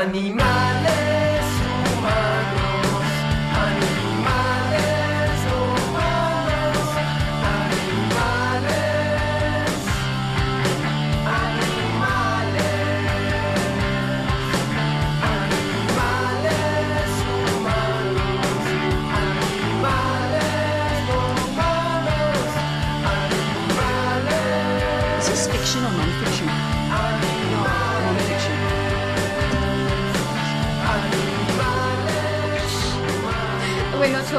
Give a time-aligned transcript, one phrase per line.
[0.00, 0.81] animal.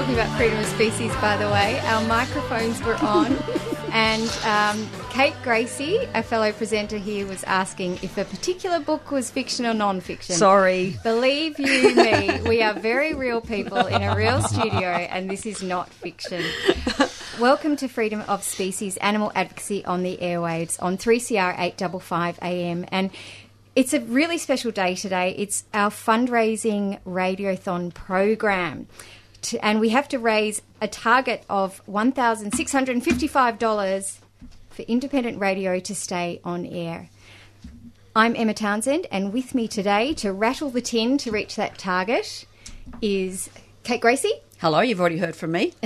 [0.03, 1.79] Talking about freedom of species, by the way.
[1.85, 3.31] Our microphones were on,
[3.93, 9.31] and um, Kate Gracie, a fellow presenter here, was asking if a particular book was
[9.31, 10.35] fiction or non-fiction.
[10.35, 10.97] Sorry.
[11.03, 15.63] Believe you me, we are very real people in a real studio, and this is
[15.63, 16.43] not fiction.
[17.39, 22.85] Welcome to Freedom of Species Animal Advocacy on the airwaves on 3CR 855 AM.
[22.89, 23.09] And
[23.73, 25.33] it's a really special day today.
[25.37, 28.87] It's our fundraising radiothon program.
[29.61, 34.17] And we have to raise a target of $1,655
[34.69, 37.09] for independent radio to stay on air.
[38.15, 42.45] I'm Emma Townsend, and with me today to rattle the tin to reach that target
[43.01, 43.49] is
[43.83, 44.33] Kate Gracie
[44.63, 45.73] Hello, you've already heard from me.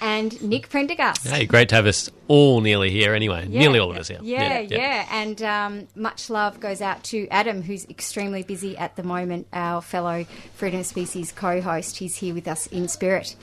[0.00, 1.28] and Nick Prendergast.
[1.28, 3.46] Hey, great to have us all nearly here anyway.
[3.46, 4.18] Nearly all of us here.
[4.22, 5.06] Yeah, yeah.
[5.10, 9.82] And um, much love goes out to Adam, who's extremely busy at the moment, our
[9.82, 11.98] fellow Freedom of Species co host.
[11.98, 13.36] He's here with us in spirit.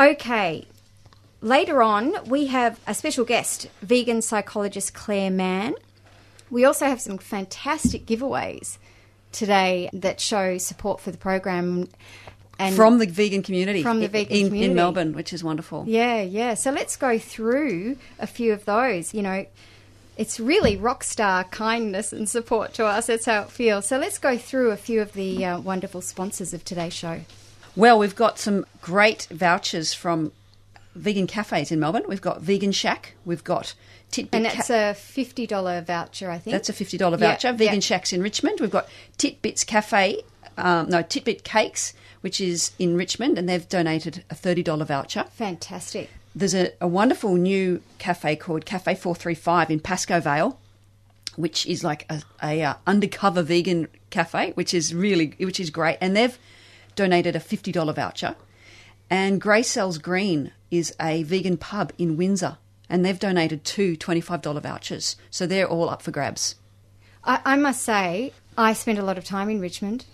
[0.00, 0.66] Okay.
[1.42, 5.74] Later on, we have a special guest, vegan psychologist Clare Mann.
[6.48, 8.78] We also have some fantastic giveaways
[9.34, 11.88] today that show support for the program.
[12.58, 13.82] And From the vegan community.
[13.82, 14.70] From the vegan in, community.
[14.70, 15.84] In Melbourne, which is wonderful.
[15.88, 16.54] Yeah, yeah.
[16.54, 19.12] So let's go through a few of those.
[19.12, 19.46] You know,
[20.16, 23.06] it's really rock star kindness and support to us.
[23.06, 23.86] That's how it feels.
[23.86, 27.22] So let's go through a few of the uh, wonderful sponsors of today's show.
[27.74, 30.30] Well, we've got some great vouchers from
[30.94, 32.04] vegan cafes in Melbourne.
[32.06, 33.14] We've got Vegan Shack.
[33.24, 33.74] We've got
[34.12, 36.52] Titbit And Ca- that's a fifty dollar voucher, I think.
[36.52, 37.52] That's a fifty dollar Yeah, voucher.
[37.52, 37.80] Vegan yeah.
[37.80, 38.60] Shacks in Richmond.
[38.60, 38.88] We've got
[39.18, 40.22] Titbits Cafe,
[40.56, 41.94] um, no Titbit Cakes,
[42.24, 45.26] which is in Richmond, and they've donated a thirty dollar voucher.
[45.32, 46.08] fantastic.
[46.34, 50.58] There's a, a wonderful new cafe called Cafe Four Three Five in Pascoe Vale,
[51.36, 55.98] which is like a, a uh, undercover vegan cafe, which is really which is great,
[56.00, 56.38] and they've
[56.94, 58.36] donated a fifty dollar voucher.
[59.10, 62.56] And Grey Cells Green is a vegan pub in Windsor,
[62.88, 65.16] and they've donated two $25 vouchers.
[65.30, 66.54] So they're all up for grabs.
[67.22, 70.06] I, I must say, I spend a lot of time in Richmond,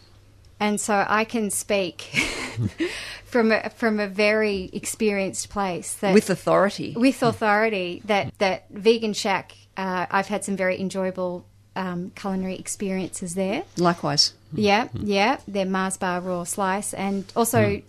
[0.60, 2.02] and so I can speak
[3.24, 6.94] from a, from a very experienced place that With authority.
[6.96, 11.44] with authority that that vegan shack uh, i've had some very enjoyable
[11.76, 14.34] um, culinary experiences there Likewise.
[14.52, 17.80] yeah yeah their mars bar raw slice and also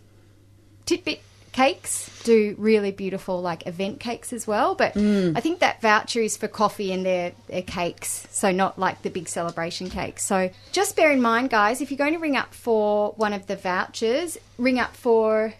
[0.85, 1.19] titbit
[1.51, 6.37] cakes do really beautiful like event cakes as well but i think that voucher is
[6.37, 10.95] for coffee and their, their cakes so not like the big celebration cakes so just
[10.95, 14.37] bear in mind guys if you're going to ring up for one of the vouchers
[14.57, 15.53] ring up for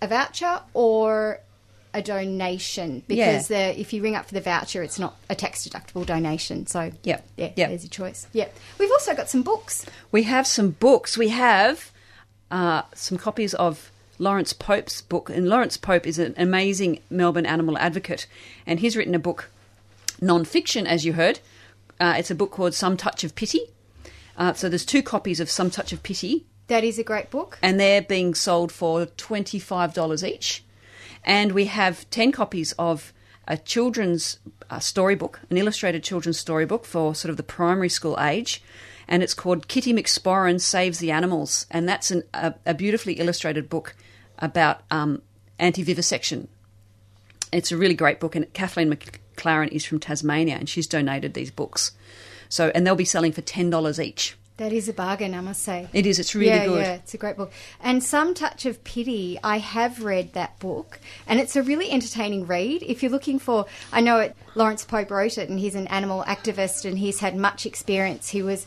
[0.00, 1.40] a voucher or
[1.94, 5.66] a donation because the, if you ring up for the voucher, it's not a tax
[5.66, 6.66] deductible donation.
[6.66, 7.68] So Yep, yeah, yep.
[7.70, 8.26] there's your choice.
[8.34, 8.48] Yeah,
[8.78, 9.86] we've also got some books.
[10.12, 11.16] We have some books.
[11.16, 11.90] We have
[12.50, 15.30] uh, some copies of Lawrence Pope's book.
[15.30, 18.26] And Lawrence Pope is an amazing Melbourne animal advocate.
[18.66, 19.50] And he's written a book,
[20.20, 21.40] non fiction, as you heard.
[21.98, 23.60] Uh, it's a book called Some Touch of Pity.
[24.36, 27.58] Uh, so there's two copies of Some Touch of Pity, That is a great book.
[27.62, 30.62] and they're being sold for $25 each.
[31.24, 33.12] And we have 10 copies of
[33.48, 38.62] a children's uh, storybook, an illustrated children's storybook for sort of the primary school age.
[39.08, 41.64] And it's called Kitty McSporran Saves the Animals.
[41.70, 43.94] And that's an, a, a beautifully illustrated book
[44.38, 45.22] about um,
[45.58, 46.48] anti vivisection.
[47.52, 48.34] It's a really great book.
[48.34, 51.92] And Kathleen McLaren is from Tasmania and she's donated these books.
[52.48, 54.36] So, and they'll be selling for $10 each.
[54.58, 55.86] That is a bargain, I must say.
[55.92, 56.18] It is.
[56.18, 56.80] It's really yeah, good.
[56.80, 57.52] Yeah, it's a great book.
[57.78, 62.46] And Some Touch of Pity, I have read that book, and it's a really entertaining
[62.46, 62.82] read.
[62.82, 66.24] If you're looking for, I know it, Lawrence Pope wrote it, and he's an animal
[66.26, 68.30] activist, and he's had much experience.
[68.30, 68.66] He was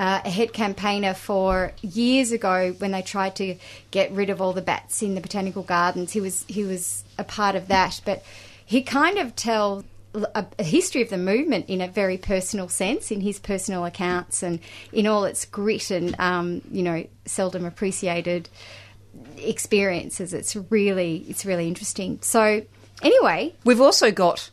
[0.00, 3.54] uh, a head campaigner for years ago when they tried to
[3.90, 6.12] get rid of all the bats in the botanical gardens.
[6.12, 8.24] He was he was a part of that, but
[8.64, 13.10] he kind of tells a, a history of the movement in a very personal sense
[13.10, 14.58] in his personal accounts and
[14.90, 18.48] in all its grit and um, you know seldom appreciated
[19.36, 20.32] experiences.
[20.32, 22.20] It's really it's really interesting.
[22.22, 22.62] So
[23.02, 23.54] anyway.
[23.64, 24.48] We've also got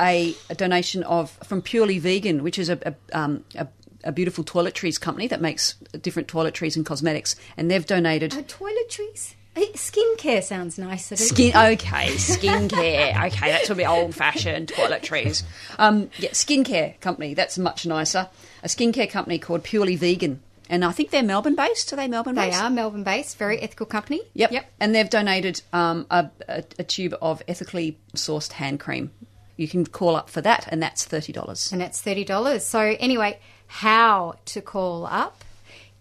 [0.00, 3.68] a, a donation of from Purely Vegan, which is a, a, um, a,
[4.04, 9.34] a beautiful toiletries company that makes different toiletries and cosmetics, and they've donated uh, toiletries
[9.56, 13.26] Eh, skincare sounds nicer Skin, okay, skincare.
[13.26, 15.42] Okay, that's a bit old fashioned toiletries.
[15.76, 17.34] Um, yeah, skincare company.
[17.34, 18.28] That's much nicer.
[18.62, 21.92] A skincare company called Purely Vegan, and I think they're Melbourne based.
[21.92, 24.52] Are they Melbourne they are melbourne based very ethical company Yep.
[24.52, 29.10] yep And they've donated um, a, a, a tube of ethically sourced hand cream.
[29.56, 31.72] You can call up for that, and that's thirty dollars.
[31.72, 33.38] and that's $30 so anyway
[33.72, 35.44] how to call up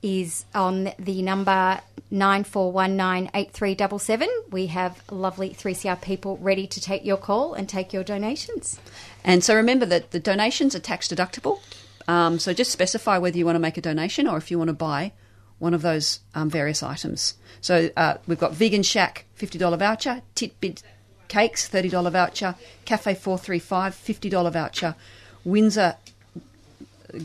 [0.01, 1.79] is on the number
[2.11, 8.79] 94198377 we have lovely 3cr people ready to take your call and take your donations
[9.23, 11.59] And so remember that the donations are tax deductible.
[12.07, 14.69] Um, so just specify whether you want to make a donation or if you want
[14.69, 15.11] to buy
[15.59, 17.35] one of those um, various items.
[17.61, 20.81] So uh, we've got Vegan Shack $50 voucher, Titbit
[21.27, 22.55] Cakes $30 voucher,
[22.85, 24.95] Cafe 435 $50 voucher,
[25.43, 25.95] Windsor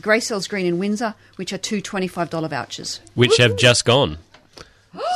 [0.01, 2.99] Grey Cells Green in Windsor, which are two $25 vouchers.
[3.13, 4.17] which have just gone.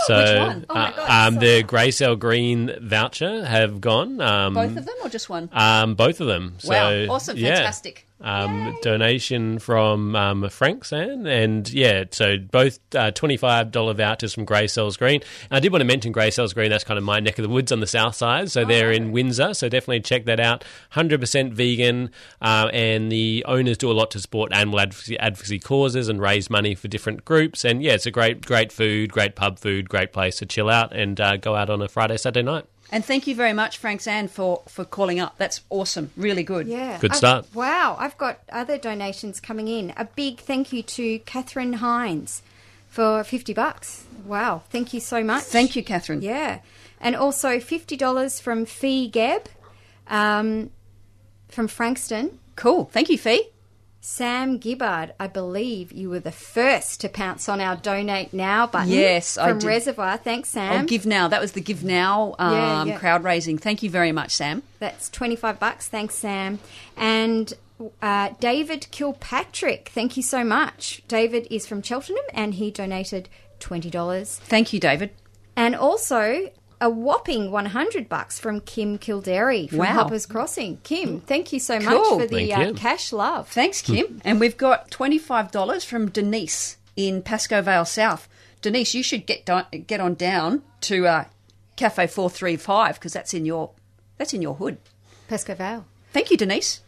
[0.07, 0.65] So, Which one?
[0.69, 4.19] Oh my uh, God, um, the Grey Cell Green voucher have gone.
[4.19, 5.49] Um, Both of them or just one?
[5.53, 6.55] Um, both of them.
[6.57, 7.55] So, Wow, awesome, yeah.
[7.55, 8.05] fantastic.
[8.21, 14.43] Um, donation from um, Frank San, and yeah, so both uh, twenty-five dollar vouchers from
[14.43, 15.21] Grey Cells Green.
[15.49, 16.69] And I did want to mention Grey Cells Green.
[16.69, 18.51] That's kind of my neck of the woods on the south side.
[18.51, 19.53] So they're in Windsor.
[19.53, 20.65] So definitely check that out.
[20.89, 22.11] Hundred percent vegan,
[22.41, 26.49] uh, and the owners do a lot to support animal advocacy, advocacy causes and raise
[26.49, 27.63] money for different groups.
[27.63, 30.93] And yeah, it's a great, great food, great pub food, great place to chill out
[30.93, 32.65] and uh, go out on a Friday, Saturday night.
[32.91, 35.37] And thank you very much, Frank Zan, for, for calling up.
[35.37, 36.11] That's awesome.
[36.17, 36.67] Really good.
[36.67, 36.97] Yeah.
[36.99, 37.45] Good I've- start.
[37.53, 37.95] wow.
[37.99, 39.93] I've got other donations coming in.
[39.95, 42.41] A big thank you to Catherine Hines
[42.87, 44.05] for 50 bucks.
[44.25, 44.63] Wow.
[44.71, 45.43] Thank you so much.
[45.43, 46.21] Thank you, Catherine.
[46.23, 46.59] Yeah.
[46.99, 49.47] And also $50 from Fee Geb
[50.07, 50.71] um,
[51.47, 52.39] from Frankston.
[52.55, 52.85] Cool.
[52.85, 53.49] Thank you, Fee.
[54.01, 58.89] Sam Gibbard, I believe you were the first to pounce on our donate now button.
[58.89, 59.67] Yes, I from did.
[59.67, 60.17] Reservoir.
[60.17, 60.83] Thanks, Sam.
[60.83, 61.27] Oh, give now.
[61.27, 62.97] That was the give now um, Yeah, yeah.
[62.97, 63.57] crowd raising.
[63.57, 64.63] Thank you very much, Sam.
[64.79, 65.87] That's 25 bucks.
[65.89, 66.59] Thanks, Sam.
[66.95, 67.53] And
[68.01, 71.01] uh, David Kilpatrick, thank you so much.
[71.07, 73.27] David is from Cheltenham and he donated
[73.59, 74.37] $20.
[74.37, 75.11] Thank you, David.
[75.55, 76.49] And also
[76.81, 79.85] a whopping 100 bucks from Kim Kildare from Wow.
[79.87, 80.77] Hoppers Crossing.
[80.83, 82.19] Kim, thank you so much Cool.
[82.19, 83.49] for the uh, cash love.
[83.49, 84.21] Thanks, Kim.
[84.23, 88.27] and we've got twenty five dollars from Denise in Pascoe Vale South.
[88.61, 91.25] Denise, you should get di- get on down to uh,
[91.75, 93.71] Cafe Four Three Five because that's in your
[94.17, 94.77] that's in your hood.
[95.27, 95.85] Pascoe Vale.
[96.13, 96.81] Thank you, Denise.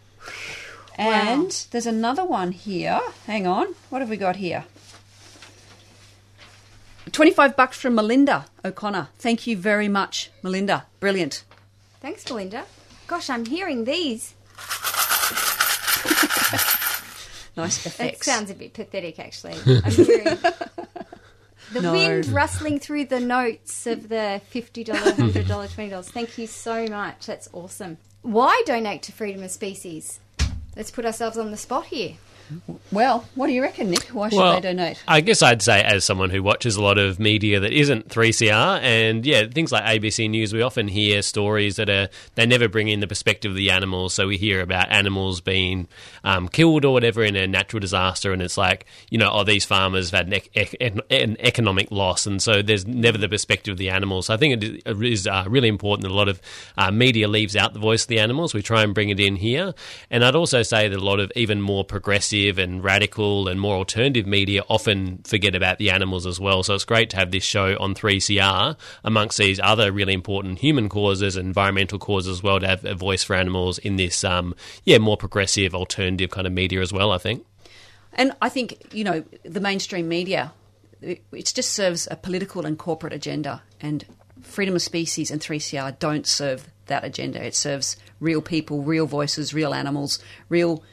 [0.99, 1.05] Wow.
[1.11, 2.99] And there's another one here.
[3.27, 3.75] Hang on.
[3.89, 4.65] What have we got here?
[7.11, 9.09] 25 bucks from Melinda O'Connor.
[9.17, 10.85] Thank you very much, Melinda.
[10.99, 11.43] Brilliant.
[11.99, 12.65] Thanks, Melinda.
[13.07, 14.33] Gosh, I'm hearing these.
[17.57, 18.25] Nice effects.
[18.25, 19.55] That sounds a bit pathetic, actually.
[19.83, 20.23] I'm hearing
[21.73, 21.91] the No.
[21.91, 26.05] wind rustling through the notes of the $50, $100, $20.
[26.05, 27.25] Thank you so much.
[27.25, 27.97] That's awesome.
[28.21, 30.21] Why donate to freedom of species?
[30.77, 32.13] Let's put ourselves on the spot here.
[32.91, 34.03] Well, what do you reckon, Nick?
[34.07, 35.01] Why should Well, they donate?
[35.07, 38.81] I guess I'd say, as someone who watches a lot of media that isn't 3CR,
[38.81, 42.89] and yeah, things like ABC News, we often hear stories that are they never bring
[42.89, 44.13] in the perspective of the animals.
[44.13, 45.87] So we hear about animals being
[46.23, 49.63] um, killed or whatever in a natural disaster, and it's like you know, oh, these
[49.63, 53.77] farmers have had an, ec- an economic loss, and so there's never the perspective of
[53.77, 54.25] the animals.
[54.25, 56.41] So I think it is uh, really important that a lot of
[56.77, 58.53] uh, media leaves out the voice of the animals.
[58.53, 59.73] We try and bring it in here,
[60.09, 63.75] and I'd also say that a lot of even more progressive and radical and more
[63.75, 66.63] alternative media often forget about the animals as well.
[66.63, 70.89] So it's great to have this show on 3CR amongst these other really important human
[70.89, 74.55] causes and environmental causes as well to have a voice for animals in this, um,
[74.83, 77.45] yeah, more progressive alternative kind of media as well, I think.
[78.13, 80.51] And I think, you know, the mainstream media,
[81.01, 83.61] it, it just serves a political and corporate agenda.
[83.79, 84.05] And
[84.41, 87.43] freedom of species and 3CR don't serve that agenda.
[87.43, 90.19] It serves real people, real voices, real animals,
[90.49, 90.83] real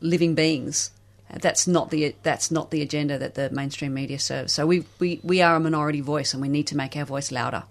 [0.00, 0.90] living beings.
[1.30, 4.52] That's not the that's not the agenda that the mainstream media serves.
[4.52, 7.32] So we, we, we are a minority voice, and we need to make our voice
[7.32, 7.64] louder.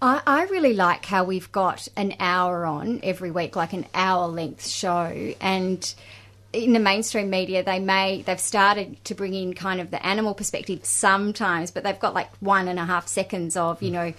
[0.00, 4.26] I, I really like how we've got an hour on every week, like an hour
[4.28, 5.32] length show.
[5.40, 5.94] And
[6.52, 10.34] in the mainstream media, they may, they've started to bring in kind of the animal
[10.34, 13.94] perspective sometimes, but they've got like one and a half seconds of, you mm.
[13.94, 14.14] know,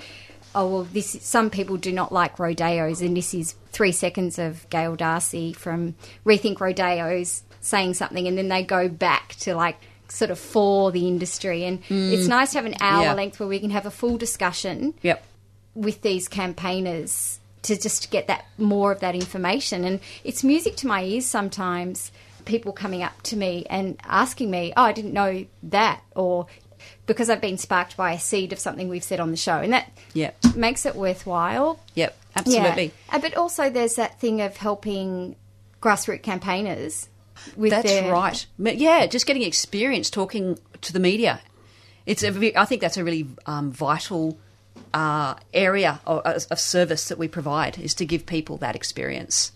[0.56, 3.02] oh, well, this, some people do not like rodeos.
[3.02, 5.94] And this is three seconds of Gail Darcy from
[6.26, 8.28] Rethink Rodeos saying something.
[8.28, 9.78] And then they go back to like,
[10.10, 13.14] sort of for the industry and it's nice to have an hour Yeah.
[13.14, 15.22] length where we can have a full discussion Yep.
[15.76, 20.88] with these campaigners to just get that more of that information and it's music to
[20.88, 22.14] my ears sometimes
[22.46, 26.48] people coming up to me and asking me oh i didn't know that or
[27.06, 29.74] because i've been sparked by a seed of something we've said on the show and
[29.74, 30.56] that Yep.
[30.56, 32.18] makes it worthwhile Yep.
[32.34, 32.94] Absolutely.
[33.10, 33.16] yeah.
[33.18, 35.36] Uh, but also there's that thing of helping
[35.82, 37.10] grassroots campaigners
[37.56, 38.46] with That's their right.
[38.60, 41.42] Yeah, just getting experience talking to the media.
[42.06, 44.38] It's a, ve- I think that's a really um, vital
[44.94, 49.52] uh, area of, of service that we provide is to give people that experience.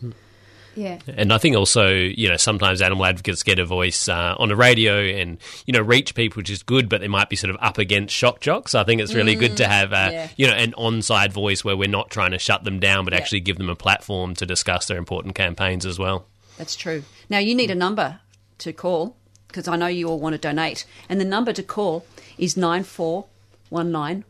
[0.75, 4.50] yeah And I think also, you know, sometimes animal advocates get a voice uh, on
[4.50, 7.51] the radio and, you know, reach people, which is good, but they might be sort
[7.51, 8.75] of up against shock jocks.
[8.75, 10.29] I think it's really good to have, uh, yeah.
[10.36, 13.19] you know, an on-side voice where we're not trying to shut them down, but Yeah.
[13.19, 16.25] actually give them a platform to discuss their important campaigns as well.
[16.62, 17.06] That's true.
[17.27, 18.20] Now you need a number
[18.60, 22.06] to call because I know you all want to donate, and the number to call
[22.38, 23.25] is nine four
[23.70, 24.25] one nine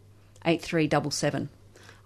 [0.45, 1.49] eight three double seven.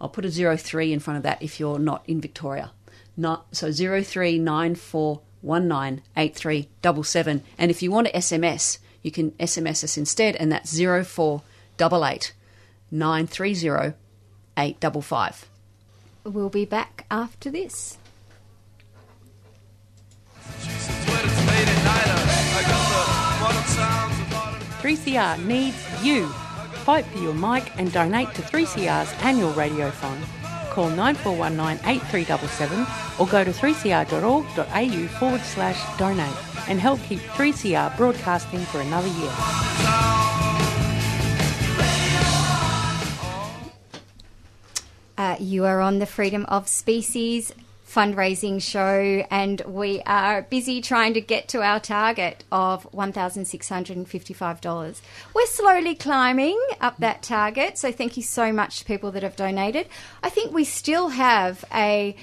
[0.02, 2.72] I'll put a zero three in front of that if you're not in Victoria.
[3.16, 7.44] Not so zero three nine four one nine eight three double seven.
[7.60, 11.44] And if you want to SMS, you can SMS us instead, and that's zero four
[11.78, 12.34] double eight
[12.90, 13.94] nine three zero
[14.58, 15.48] eight double five.
[16.24, 18.00] we'll be back after this
[24.86, 26.28] 3CR needs you.
[26.86, 30.22] Fight for your mic and donate to 3CR's annual radiothon.
[30.70, 32.86] Call 9419 8377
[33.18, 39.32] or go to 3cr.org.au forward slash donate and help keep 3CR broadcasting for another year.
[45.18, 47.54] Uh, you are on the Freedom of Species
[47.96, 55.02] fundraising show, and we are busy trying to get to our target of $1,655.
[55.34, 59.38] We're slowly climbing up that target, so thank you so much to people that have
[59.38, 59.88] donated.
[60.22, 62.16] I think we still have a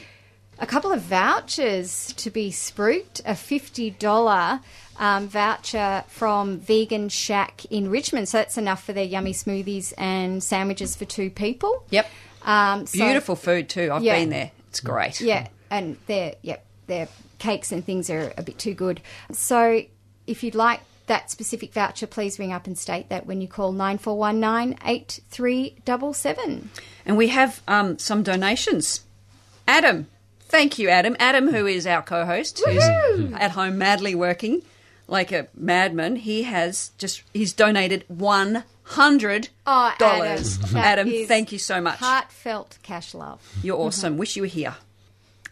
[0.58, 4.60] a couple of vouchers to be spruiked a $50
[4.98, 8.28] um, voucher from Vegan Shack in Richmond.
[8.28, 11.82] So that's enough for their yummy smoothies and sandwiches for two people.
[11.90, 12.06] Yep.
[12.42, 13.90] Um, so- Beautiful food too.
[13.92, 14.18] I've Yeah.
[14.20, 14.52] been there.
[14.68, 15.20] It's great.
[15.20, 19.00] Yeah, and their yep, their cakes and things are a bit too good.
[19.32, 19.82] So
[20.28, 23.72] if you'd like that specific voucher, please ring up and state that when you call
[23.72, 26.70] nine four one nine eight three double seven.
[27.04, 29.00] And we have um, some donations.
[29.66, 30.06] Adam,
[30.40, 31.16] thank you, Adam.
[31.18, 32.84] Adam, who is our co-host, who's
[33.34, 34.62] at home madly working
[35.08, 40.58] like a madman, he has just he's donated one hundred dollars.
[40.74, 41.98] Adam, Adam, thank you so much.
[41.98, 43.40] Heartfelt cash love.
[43.62, 44.18] You're awesome.
[44.18, 44.76] Wish you were here.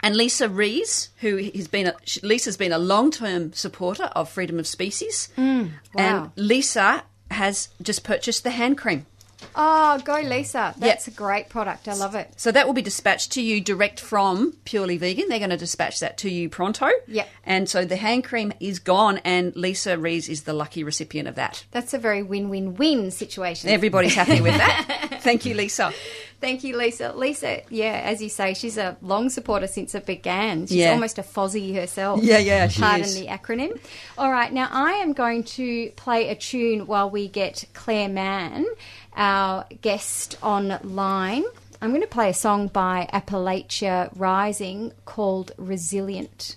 [0.02, 4.66] And Lisa Rees, who has been a, Lisa's been a long-term supporter of freedom of
[4.66, 6.33] species, mm, and wow.
[6.37, 9.07] Lisa has just purchased the hand cream.
[9.54, 10.75] Oh, go Lisa!
[10.78, 11.88] That's a great product.
[11.88, 12.33] I love it.
[12.37, 15.28] So that will be dispatched to you direct from Purely Vegan.
[15.28, 16.88] They're going to dispatch that to you pronto.
[17.09, 17.28] Yep.
[17.45, 21.35] And so the hand cream is gone, and Lisa Rees is the lucky recipient of
[21.37, 21.64] that.
[21.71, 23.71] That's a very win-win-win situation.
[23.71, 25.07] Everybody's happy with that.
[25.22, 25.92] Thank you, Lisa.
[26.40, 27.12] Thank you, Lisa.
[27.12, 30.66] Lisa, yeah, as you say, she's a long supporter since it began.
[30.66, 30.92] She's Yeah.
[30.92, 32.22] almost a Fozzie herself.
[32.22, 33.14] Yeah, yeah, she Pardon is.
[33.20, 33.78] the acronym.
[34.16, 38.64] All right, now I am going to play a tune while we get Clare Mann,
[39.14, 41.44] our guest, online.
[41.82, 46.56] I'm going to play a song by Appalachia Rising called Resilient.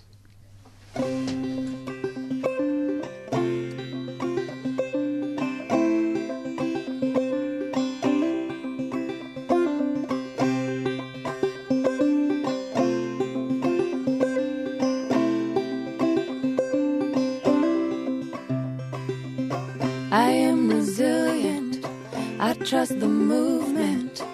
[22.64, 24.24] Trust the movement.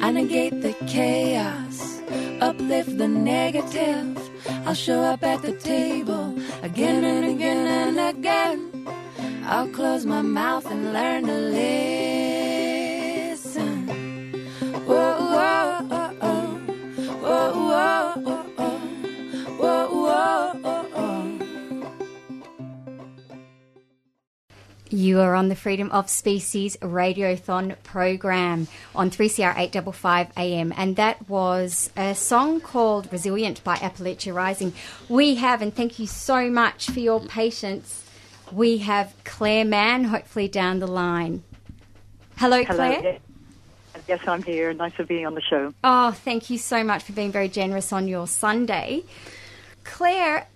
[0.00, 2.00] I negate the chaos.
[2.40, 4.16] Uplift the negative.
[4.64, 8.86] I'll show up at the table again and again and again.
[9.44, 11.88] I'll close my mouth and learn to listen.
[14.86, 15.88] Whoa, whoa,
[24.92, 31.28] You are on the Freedom of Species Radiothon program on 3CR 855 AM, and that
[31.28, 34.72] was a song called Resilient by Appalachia Rising.
[35.08, 38.04] We have, and thank you so much for your patience,
[38.50, 41.44] we have Clare Mann, hopefully down the line.
[42.36, 42.76] Hello, Hello.
[42.76, 43.02] Clare.
[43.02, 43.20] Yes.
[44.08, 44.74] yes, I'm here.
[44.74, 45.72] Nice to be on the show.
[45.84, 49.04] Oh, thank you so much for being very generous on your Sunday.
[49.84, 50.48] Clare,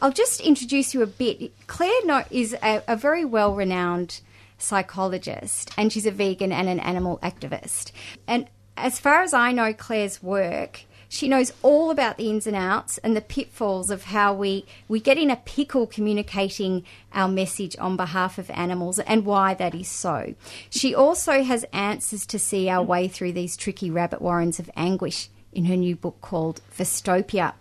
[0.00, 1.52] I'll just introduce you a bit.
[1.66, 4.20] Clare no- is a, a very well renowned
[4.58, 7.92] psychologist, and she's a vegan and an animal activist.
[8.26, 12.54] And as far as I know Clare's work, she knows all about the ins and
[12.54, 17.76] outs and the pitfalls of how we, we get in a pickle communicating our message
[17.78, 20.34] on behalf of animals and why that is so.
[20.68, 25.28] She also has answers to see our way through these tricky rabbit warrens of anguish
[25.52, 27.54] in her new book called Vystopia.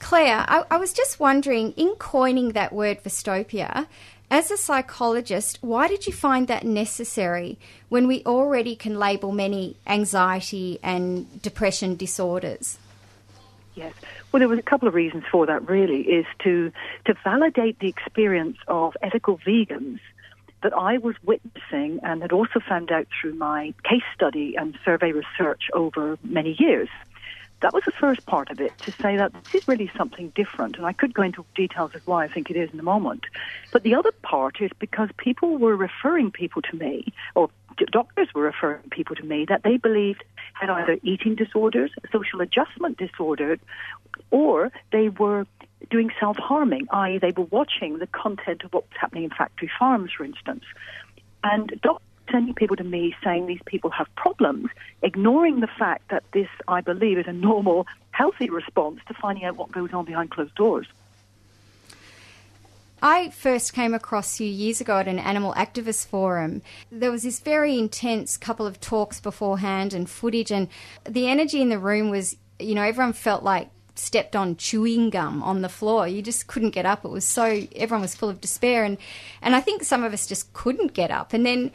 [0.00, 3.86] Clare, I, I was just wondering, in coining that word Vystopia,
[4.30, 9.76] as a psychologist, why did you find that necessary when we already can label many
[9.86, 12.78] anxiety and depression disorders?
[13.74, 13.92] Yes.
[14.30, 15.68] Well, there was a couple of reasons for that.
[15.68, 16.72] Really, is to
[17.06, 19.98] to validate the experience of ethical vegans
[20.62, 25.12] that I was witnessing and had also found out through my case study and survey
[25.12, 26.88] research over many years.
[27.60, 30.76] That was the first part of it, to say that this is really something different.
[30.76, 33.24] And I could go into details of why I think it is in a moment.
[33.70, 37.50] But the other part is because people were referring people to me, or
[37.92, 40.24] doctors were referring people to me, that they believed
[40.54, 43.58] had either eating disorders, social adjustment disorders,
[44.30, 45.46] or they were
[45.90, 49.70] doing self harming, i.e., they were watching the content of what was happening in factory
[49.78, 50.64] farms, for instance.
[51.42, 54.68] And doctors sending people to me saying these people have problems,
[55.02, 59.56] ignoring the fact that this, I believe, is a normal, healthy response to finding out
[59.56, 60.86] what goes on behind closed doors.
[63.02, 66.60] I first came across you years ago at an animal activist forum.
[66.92, 70.68] There was this very intense couple of talks beforehand and footage, and
[71.04, 75.42] the energy in the room was, you know, everyone felt like stepped on chewing gum
[75.42, 76.08] on the floor.
[76.08, 77.04] You just couldn't get up.
[77.04, 78.98] It was so everyone was full of despair, and
[79.42, 81.32] and I think some of us just couldn't get up.
[81.32, 81.72] And then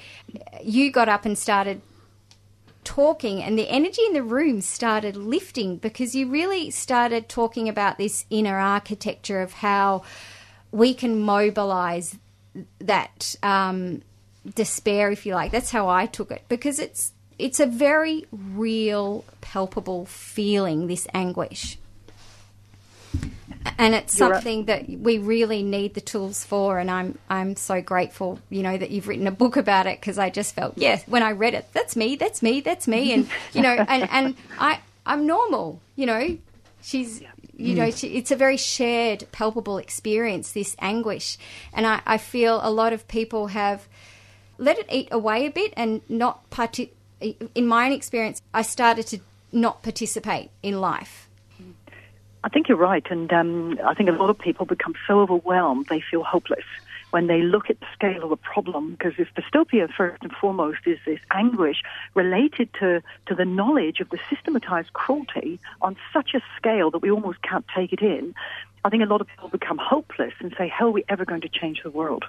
[0.64, 1.82] you got up and started
[2.84, 7.98] talking and the energy in the room started lifting because you really started talking about
[7.98, 10.04] this inner architecture of how
[10.72, 12.18] we can mobilize
[12.80, 14.02] that um,
[14.54, 15.52] despair, if you like.
[15.52, 20.88] That's how I took it because it's it's a very real, palpable feeling.
[20.88, 21.78] This anguish,
[23.78, 26.80] and it's something that we really need the tools for.
[26.80, 30.18] And I'm I'm so grateful, you know, that you've written a book about it because
[30.18, 31.04] I just felt yes.
[31.08, 34.36] when I read it, that's me, that's me, that's me, and you know, and and
[34.60, 36.38] I I'm normal, you know.
[36.82, 37.22] She's
[37.58, 37.98] you know mm.
[37.98, 41.38] she, it's a very shared palpable experience this anguish.
[41.74, 43.88] And I, I feel a lot of people have
[44.58, 49.08] let it eat away a bit and not parti- in my own experience i started
[49.08, 49.20] to
[49.52, 51.25] not participate in life
[52.46, 55.88] I think you're right, and um, I think a lot of people become so overwhelmed
[55.90, 56.64] they feel hopeless
[57.10, 58.92] when they look at the scale of the problem.
[58.92, 61.82] Because if vystopia, first and foremost, is this anguish
[62.14, 67.10] related to, to the knowledge of the systematized cruelty on such a scale that we
[67.10, 68.36] almost can't take it in,
[68.84, 71.42] I think a lot of people become hopeless and say, "How are we ever going
[71.42, 72.26] to change the world?"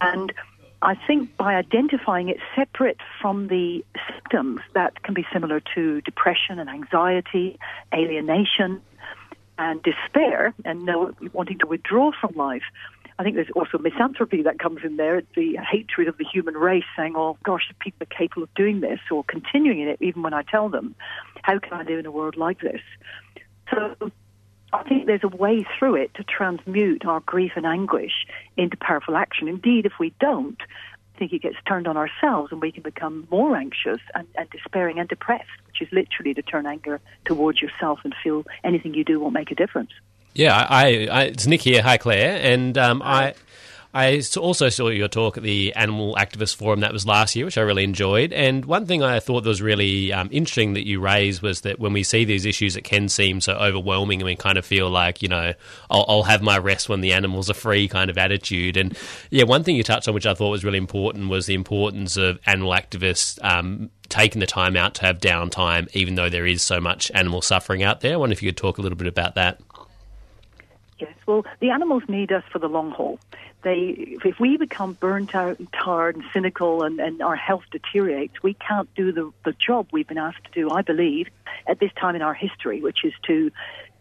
[0.00, 0.32] And
[0.80, 6.60] I think by identifying it separate from the symptoms that can be similar to depression
[6.60, 7.58] and anxiety,
[7.92, 8.80] alienation,
[9.60, 10.88] and despair and
[11.34, 12.62] wanting to withdraw from life.
[13.18, 15.18] I think there's also misanthropy that comes in there.
[15.18, 18.54] It's the hatred of the human race saying, oh gosh, if people are capable of
[18.54, 20.94] doing this or continuing in it, even when I tell them,
[21.42, 22.80] how can I live in a world like this?
[23.70, 24.10] So
[24.72, 28.24] I think there's a way through it to transmute our grief and anguish
[28.56, 29.46] into powerful action.
[29.46, 30.60] Indeed, if we don't,
[31.20, 34.98] think it gets turned on ourselves and we can become more anxious and, and despairing
[34.98, 39.20] and depressed, which is literally to turn anger towards yourself and feel anything you do
[39.20, 39.90] won't make a difference.
[40.34, 41.82] Yeah, I, I, it's Nick here.
[41.82, 42.40] Hi, Clare.
[42.42, 43.34] And um, I,
[43.92, 47.58] I also saw your talk at the Animal Activist Forum that was last year, which
[47.58, 48.32] I really enjoyed.
[48.32, 51.92] And one thing I thought was really um, interesting that you raised was that when
[51.92, 55.22] we see these issues, it can seem so overwhelming, and we kind of feel like,
[55.22, 55.54] you know,
[55.90, 58.76] I'll, I'll have my rest when the animals are free kind of attitude.
[58.76, 58.96] And
[59.30, 62.16] yeah, one thing you touched on, which I thought was really important, was the importance
[62.16, 63.38] of animal activists.
[63.42, 67.42] Um, Taking the time out to have downtime, even though there is so much animal
[67.42, 68.14] suffering out there.
[68.14, 69.60] I wonder if you could talk a little bit about that.
[70.98, 73.20] Yes, well, the animals need us for the long haul.
[73.62, 78.42] They, if we become burnt out and tired and cynical and, and our health deteriorates,
[78.42, 81.28] we can't do the, the job we've been asked to do, I believe,
[81.66, 83.50] at this time in our history, which is to,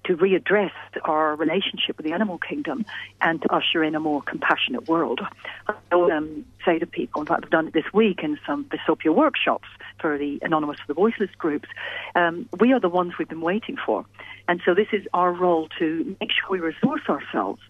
[0.05, 0.71] to readdress
[1.03, 2.85] our relationship with the animal kingdom
[3.19, 5.19] and to usher in a more compassionate world.
[5.67, 8.65] I will um, say to people, in fact, I've done it this week in some
[8.65, 9.67] Vystopia workshops
[9.99, 11.67] for the Anonymous for the Voiceless groups,
[12.15, 14.05] um, we are the ones we've been waiting for.
[14.47, 17.61] And so this is our role to make sure we resource ourselves.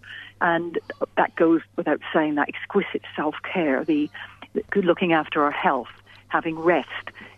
[0.41, 0.79] And
[1.17, 4.09] that goes without saying that exquisite self care, the,
[4.53, 5.89] the good looking after our health,
[6.29, 6.87] having rest,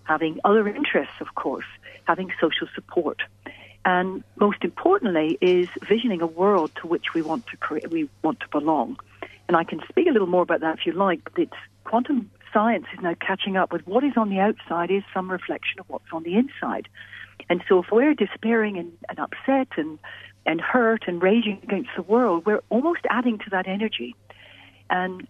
[0.04, 1.66] having other interests, of course,
[2.06, 3.22] having social support
[3.86, 8.40] and most importantly is visioning a world to which we want to create, we want
[8.42, 9.00] to belong.
[9.48, 11.24] And I can speak a little more about that if you like.
[11.24, 15.04] But it's quantum science is now catching up with what is on the outside is
[15.14, 16.88] some reflection of what's on the inside.
[17.50, 19.98] And so if we're despairing and, and upset and
[20.46, 24.16] and hurt and raging against the world, we're almost adding to that energy.
[24.90, 25.28] And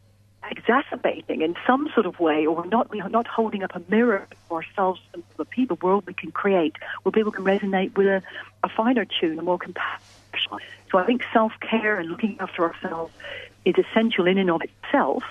[0.49, 4.99] exacerbating in some sort of way, or not not holding up a mirror for ourselves
[5.13, 8.23] and the people world we can create, where people can resonate with a,
[8.63, 10.63] a finer tune, a more compassionate.
[10.91, 13.13] So I think self care and looking after ourselves
[13.65, 15.23] is essential in and of itself,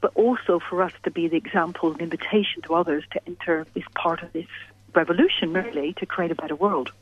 [0.00, 3.84] but also for us to be the example and invitation to others to enter this
[3.94, 4.46] part of this
[4.94, 6.92] revolution, really, to create a better world.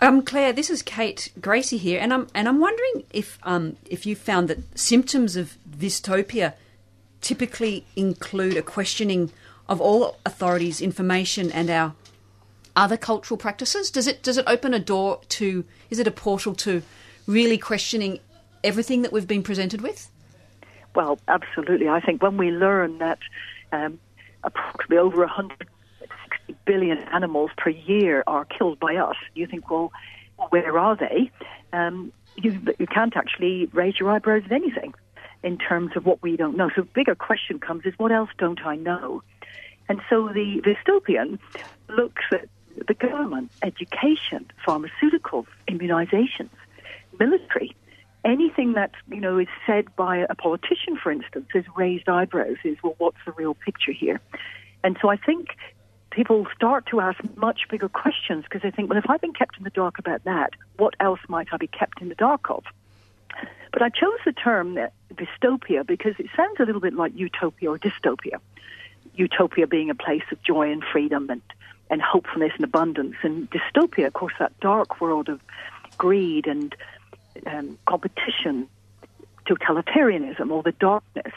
[0.00, 4.06] Um, Clare, this is Kate Gracie here, and I'm and I'm wondering if um, if
[4.06, 6.54] you found that symptoms of Vystopia
[7.20, 9.32] typically include a questioning
[9.68, 11.94] of all authorities' information and our
[12.76, 13.90] other cultural practices.
[13.90, 15.64] Does it does it open a door to?
[15.90, 16.82] Is it a portal to
[17.26, 18.20] really questioning
[18.62, 20.10] everything that we've been presented with?
[20.94, 21.88] Well, absolutely.
[21.88, 23.18] I think when we learn that
[23.72, 23.98] um,
[24.44, 25.68] approximately over a hundred
[26.64, 29.92] billion animals per year are killed by us, you think, well,
[30.50, 31.30] where are they?
[31.72, 34.94] Um, you, you can't actually raise your eyebrows at anything
[35.42, 36.70] in terms of what we don't know.
[36.74, 39.22] So bigger question comes is, what else don't I know?
[39.88, 41.38] And so the vystopian
[41.88, 42.48] looks at
[42.86, 46.50] the government, education, pharmaceuticals, immunizations,
[47.18, 47.74] military,
[48.24, 52.56] anything that you know is said by a politician, for instance, is raised eyebrows.
[52.64, 54.20] Is well, what's the real picture here?
[54.84, 55.48] And so I think
[56.10, 59.58] people start to ask much bigger questions because they think, well, if I've been kept
[59.58, 62.64] in the dark about that, what else might I be kept in the dark of?
[63.72, 64.78] But I chose the term
[65.14, 68.40] vystopia because it sounds a little bit like utopia or dystopia.
[69.14, 71.42] Utopia being a place of joy and freedom and,
[71.90, 73.16] and hopefulness and abundance.
[73.22, 75.40] And dystopia, of course, that dark world of
[75.98, 76.74] greed and
[77.46, 78.68] um, competition,
[79.46, 81.32] totalitarianism, or the darkness.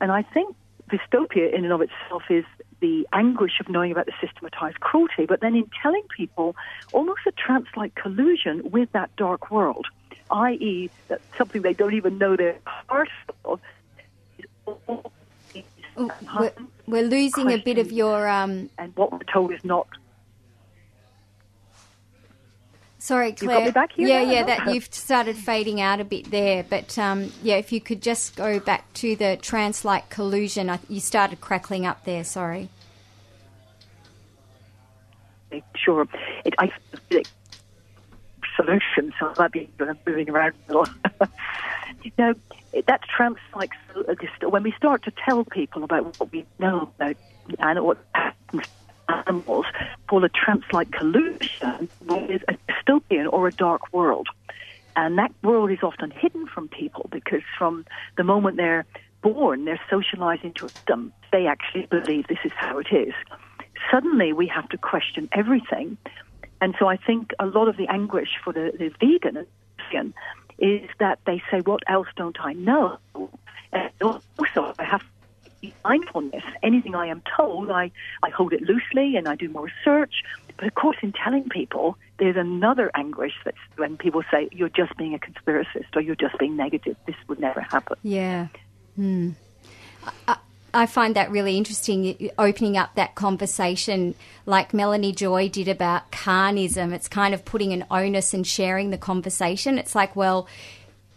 [0.00, 0.54] And I think
[0.90, 2.44] vystopia in and of itself is
[2.80, 6.56] the anguish of knowing about the systematized cruelty, but then in telling people
[6.92, 9.86] almost a trance like collusion with that dark world,
[10.30, 12.58] i.e., that something they don't even know they're
[12.88, 13.08] part
[13.44, 13.60] of.
[15.96, 16.52] We're,
[16.86, 18.28] we're losing a bit of your.
[18.28, 18.68] Um...
[18.78, 19.88] And what we're told is not
[23.06, 23.72] Sorry, Clare.
[23.94, 26.64] yeah, yeah, that you've started fading out a bit there.
[26.68, 30.98] But um, yeah, if you could just go back to the trance-like collusion, I, you
[30.98, 32.24] started crackling up there.
[32.24, 32.68] Sorry.
[35.76, 36.08] Sure,
[36.44, 36.72] it, I
[38.56, 39.70] solution, so I might be
[40.04, 40.90] moving around a lot.
[42.02, 42.34] you know,
[42.88, 43.70] that trance-like
[44.42, 47.16] when we start to tell people about what we know about
[47.60, 48.66] and what happens
[49.08, 49.66] animals
[50.08, 54.28] call a trance-like collusion with a dystopian or a dark world.
[54.96, 57.84] And that world is often hidden from people because from
[58.16, 58.86] the moment they're
[59.22, 61.12] born, they're socialized into a system.
[61.32, 63.12] They actually believe this is how it is.
[63.90, 65.98] Suddenly, we have to question everything.
[66.60, 69.46] And so I think a lot of the anguish for the, the vegan
[70.58, 72.98] is that they say, What else don't I know?
[73.72, 75.02] And also, I have
[75.84, 76.44] mindfulness.
[76.62, 77.90] Anything I am told, I,
[78.22, 80.22] I hold it loosely and I do more research.
[80.56, 84.96] But of course, in telling people, there's another anguish that's when people say, you're just
[84.96, 86.96] being a conspiracist or you're just being negative.
[87.06, 87.96] This would never happen.
[88.02, 88.48] Yeah.
[88.94, 89.30] Hmm.
[90.26, 90.38] I,
[90.72, 94.14] I find that really interesting, opening up that conversation
[94.44, 96.92] like Melanie Joy did about carnism.
[96.92, 99.78] It's kind of putting an onus and sharing the conversation.
[99.78, 100.48] It's like, well,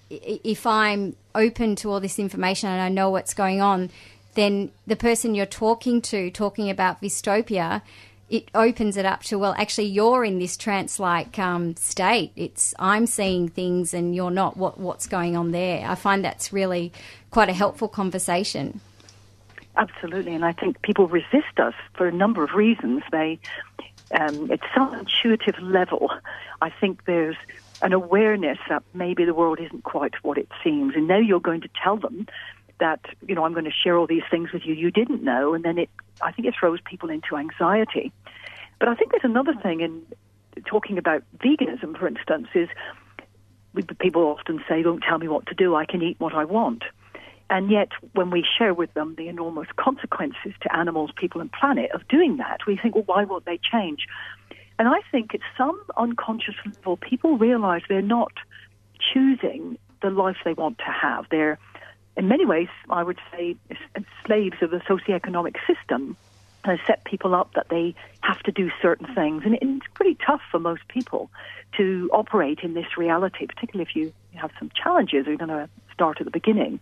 [0.09, 3.89] if I'm open to all this information and I know what's going on,
[4.35, 7.81] then the person you're talking to, talking about Vystopia,
[8.29, 12.31] it opens it up to well, actually, you're in this trance-like um, state.
[12.35, 14.55] It's I'm seeing things and you're not.
[14.55, 15.85] What what's going on there?
[15.85, 16.91] I find that's really
[17.31, 18.81] quite a helpful conversation.
[19.75, 23.01] Absolutely, and I think people resist us for a number of reasons.
[23.11, 23.39] They,
[24.11, 26.11] um, at some intuitive level,
[26.61, 27.37] I think there's
[27.81, 31.61] an awareness that maybe the world isn't quite what it seems, and now you're going
[31.61, 32.27] to tell them
[32.79, 35.53] that you know I'm going to share all these things with you you didn't know,
[35.53, 35.89] and then it
[36.21, 38.11] I think it throws people into anxiety.
[38.79, 40.01] But I think there's another thing in
[40.65, 42.69] talking about veganism, for instance, is
[43.99, 45.75] people often say, "Don't tell me what to do.
[45.75, 46.83] I can eat what I want."
[47.49, 51.89] And yet, when we share with them the enormous consequences to animals, people, and planet
[51.91, 54.05] of doing that, we think, well, why won't they change?
[54.77, 58.33] And I think at some unconscious level, people realize they're not
[59.13, 61.25] choosing the life they want to have.
[61.31, 61.57] They're,
[62.19, 66.17] in many ways, I would say, uh, slaves of the socioeconomic system
[66.65, 69.43] has set people up that they have to do certain things.
[69.45, 71.31] And it's pretty tough for most people
[71.77, 75.69] to operate in this reality, particularly if you have some challenges or you're going to
[75.93, 76.81] start at the beginning.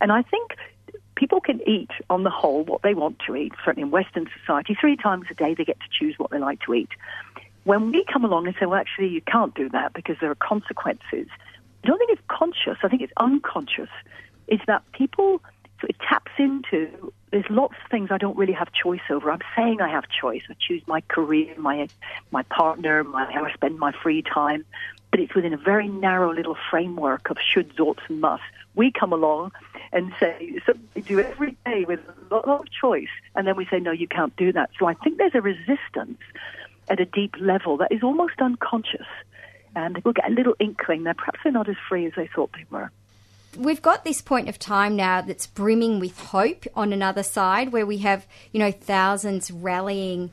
[0.00, 0.56] And I think
[1.16, 3.52] people can eat, on the whole, what they want to eat.
[3.66, 6.60] Certainly in Western society, three times a day they get to choose what they like
[6.62, 6.88] to eat.
[7.64, 10.34] When we come along and say, well, actually, you can't do that because there are
[10.36, 11.28] consequences,
[11.84, 13.90] I don't think it's conscious, I think it's unconscious,
[14.48, 15.40] is that people,
[15.80, 19.30] so it taps into, there's lots of things I don't really have choice over.
[19.30, 20.42] I'm saying I have choice.
[20.50, 21.88] I choose my career, my,
[22.30, 24.64] my partner, my, how I spend my free time,
[25.10, 28.46] but it's within a very narrow little framework of shoulds, oughts, and musts.
[28.74, 29.52] We come along
[29.92, 32.00] and say, so we do every day with
[32.30, 34.70] a lot of choice, and then we say, no, you can't do that.
[34.78, 36.18] So I think there's a resistance
[36.88, 39.06] at a deep level that is almost unconscious.
[39.74, 42.50] And people get a little inkling that perhaps they're not as free as they thought
[42.52, 42.90] they were.
[43.56, 47.86] We've got this point of time now that's brimming with hope on another side where
[47.86, 50.30] we have, you know, thousands rallying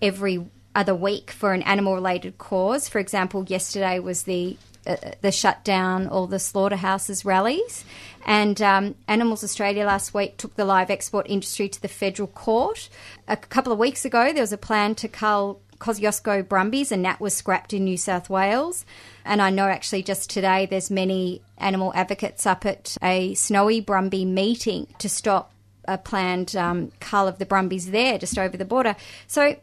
[0.00, 2.88] every other week for an animal related cause.
[2.88, 7.84] For example, yesterday was the uh, the shutdown all the slaughterhouses rallies.
[8.26, 12.88] And um, Animals Australia last week took the live export industry to the federal court.
[13.28, 17.20] A couple of weeks ago, there was a plan to cull Kosciuszko brumbies, and that
[17.20, 18.84] was scrapped in New South Wales.
[19.24, 24.26] And I know actually just today there's many animal advocates up at a snowy brumby
[24.26, 25.52] meeting to stop
[25.86, 28.96] a planned um, cull of the brumbies there, just over the border.
[29.26, 29.56] So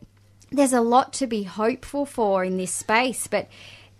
[0.51, 3.47] there's a lot to be hopeful for in this space, but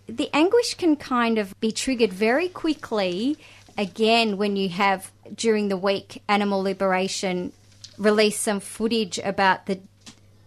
[0.08, 3.38] the anguish can kind of be triggered very quickly
[3.78, 7.54] again when you have during the week animal liberation
[7.98, 9.80] release some footage about the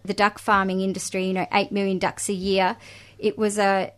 [0.05, 2.77] the duck farming industry you know 8 million ducks a year
[3.19, 3.93] it was a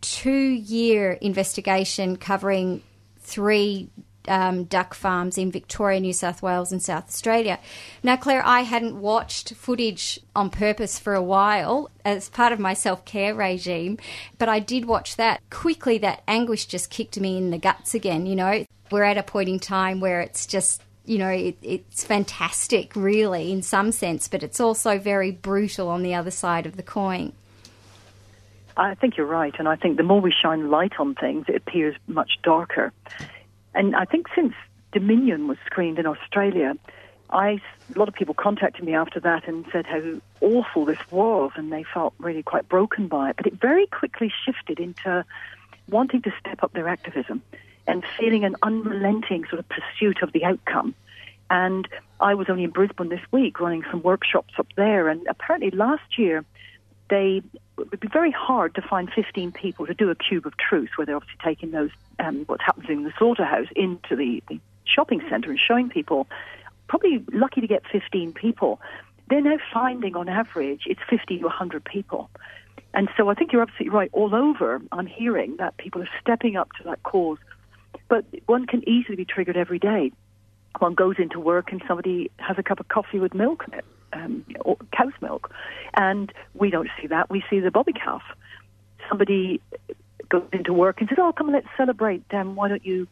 [0.00, 2.82] 2 year investigation covering
[3.18, 3.90] three
[4.28, 7.58] um, duck farms in Victoria, New South Wales, and South Australia.
[8.02, 12.74] Now, Clare, I hadn't watched footage on purpose for a while as part of my
[12.74, 13.98] self care regime,
[14.38, 15.40] but I did watch that.
[15.50, 18.26] Quickly, that anguish just kicked me in the guts again.
[18.26, 22.04] You know, we're at a point in time where it's just you know, it, it's
[22.04, 26.76] fantastic, really, in some sense, but it's also very brutal on the other side of
[26.76, 27.32] the coin.
[28.76, 31.56] I think you're right, and I think the more we shine light on things, it
[31.56, 32.92] appears much darker.
[33.74, 34.54] And I think since
[34.92, 36.74] Dominion was screened in Australia,
[37.30, 37.60] I,
[37.94, 40.02] a lot of people contacted me after that and said how
[40.40, 43.36] awful this was, and they felt really quite broken by it.
[43.36, 45.24] But it very quickly shifted into
[45.88, 47.42] wanting to step up their activism
[47.86, 50.94] and feeling an unrelenting sort of pursuit of the outcome.
[51.50, 51.88] And
[52.20, 56.18] I was only in Brisbane this week running some workshops up there, and apparently last
[56.18, 56.44] year
[57.08, 57.42] they
[57.90, 61.06] would be very hard to find 15 people to do a cube of truth, where
[61.06, 65.50] they're obviously taking those um, what's happening in the slaughterhouse into the, the shopping centre
[65.50, 66.26] and showing people.
[66.88, 68.80] Probably lucky to get 15 people.
[69.28, 72.30] They're now finding, on average, it's 50 to 100 people.
[72.92, 74.10] And so I think you're absolutely right.
[74.12, 77.38] All over, I'm hearing that people are stepping up to that cause.
[78.08, 80.10] But one can easily be triggered every day.
[80.80, 83.84] One goes into work and somebody has a cup of coffee with milk in it
[84.12, 84.44] um,
[84.92, 85.52] cow's milk.
[85.94, 87.30] And we don't see that.
[87.30, 88.22] We see the bobby calf.
[89.08, 89.60] Somebody
[90.28, 92.22] goes into work and says, "Oh, come, let's celebrate.
[92.32, 93.06] Um, why don't you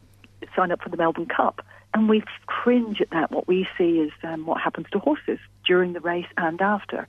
[0.55, 3.31] sign up for the Melbourne Cup?" And we cringe at that.
[3.31, 7.07] What we see is um, what happens to horses during the race and after.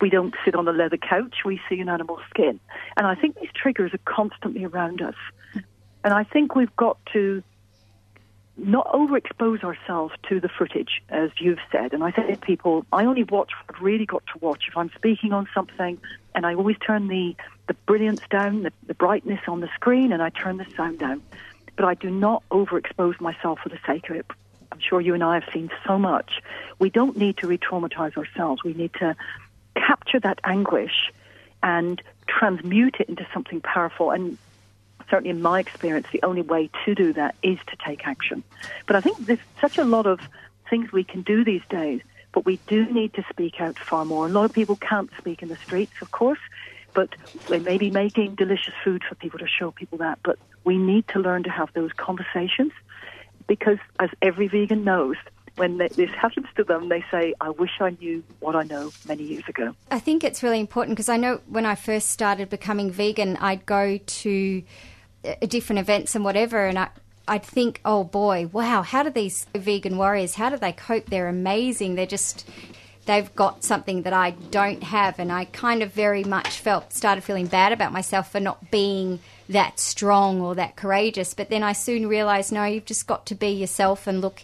[0.00, 1.36] We don't sit on a leather couch.
[1.44, 2.60] We see an animal skin.
[2.96, 5.14] And I think these triggers are constantly around us.
[6.04, 7.42] And I think we've got to
[8.56, 11.92] not overexpose ourselves to the footage, as you've said.
[11.92, 14.64] And I say to people, I only watch what I've really got to watch.
[14.68, 15.98] If I'm speaking on something,
[16.34, 20.22] and I always turn the, the brilliance down, the, the brightness on the screen, and
[20.22, 21.22] I turn the sound down.
[21.76, 24.26] But I do not overexpose myself for the sake of it.
[24.72, 26.42] I'm sure you and I have seen so much.
[26.78, 28.64] We don't need to re traumatize ourselves.
[28.64, 29.16] We need to
[29.74, 31.12] capture that anguish
[31.62, 34.10] and transmute it into something powerful.
[34.10, 34.38] And
[35.10, 38.42] certainly in my experience, the only way to do that is to take action.
[38.86, 40.20] But I think there's such a lot of
[40.68, 42.00] things we can do these days,
[42.32, 44.26] but we do need to speak out far more.
[44.26, 46.40] A lot of people can't speak in the streets, of course,
[46.94, 47.14] but
[47.48, 50.18] they may be making delicious food for people to show people that.
[50.22, 52.72] But we need to learn to have those conversations
[53.46, 55.16] because, as every vegan knows,
[55.56, 59.22] when this happens to them, they say, I wish I knew what I know many
[59.22, 59.74] years ago.
[59.90, 63.64] I think it's really important because I know when I first started becoming vegan, I'd
[63.64, 64.62] go to
[65.48, 66.88] different events and whatever, and I,
[67.28, 71.06] I'd think, oh boy, wow, how do these vegan warriors, how do they cope?
[71.06, 71.96] They're amazing.
[71.96, 72.48] They're just,
[73.06, 75.18] they've got something that I don't have.
[75.18, 79.18] And I kind of very much felt, started feeling bad about myself for not being
[79.48, 81.34] that strong or that courageous.
[81.34, 84.42] But then I soon realised, no, you've just got to be yourself and look,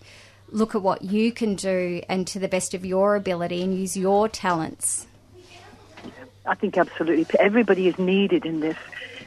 [0.51, 3.97] look at what you can do and to the best of your ability and use
[3.97, 5.07] your talents.
[6.45, 8.77] I think absolutely everybody is needed in this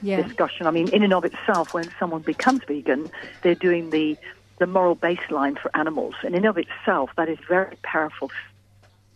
[0.06, 0.22] Yeah.
[0.22, 0.68] discussion.
[0.68, 3.10] I mean, in and of itself, when someone becomes vegan,
[3.42, 4.18] they're doing the
[4.58, 8.32] the moral baseline for animals, and in and of itself, that is very powerful.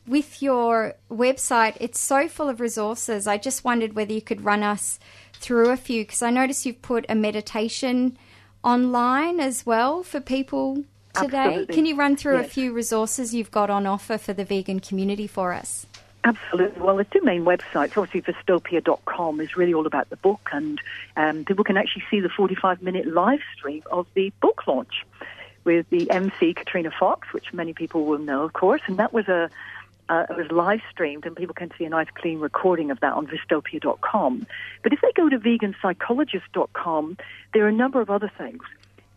[0.07, 3.27] with your website, it's so full of resources.
[3.27, 4.99] I just wondered whether you could run us
[5.33, 8.17] through a few because I noticed you've put a meditation
[8.63, 11.37] online as well for people today.
[11.37, 11.75] Absolutely.
[11.75, 15.27] Can you run through a few resources you've got on offer for the vegan community
[15.27, 15.85] for us?
[16.23, 16.81] Absolutely.
[16.81, 20.81] Well, the two main websites, obviously, Vystopia.com is really all about the book, and
[21.15, 25.05] um, people can actually see the 45 minute live stream of the book launch
[25.63, 29.27] with the MC Katrina Fox, which many people will know, of course, and that was
[29.27, 29.49] a
[30.09, 33.13] uh, it was live streamed, and people can see a nice clean recording of that
[33.13, 34.47] on Vystopia.com.
[34.81, 37.17] But if they go to veganpsychologist.com,
[37.53, 38.63] there are a number of other things.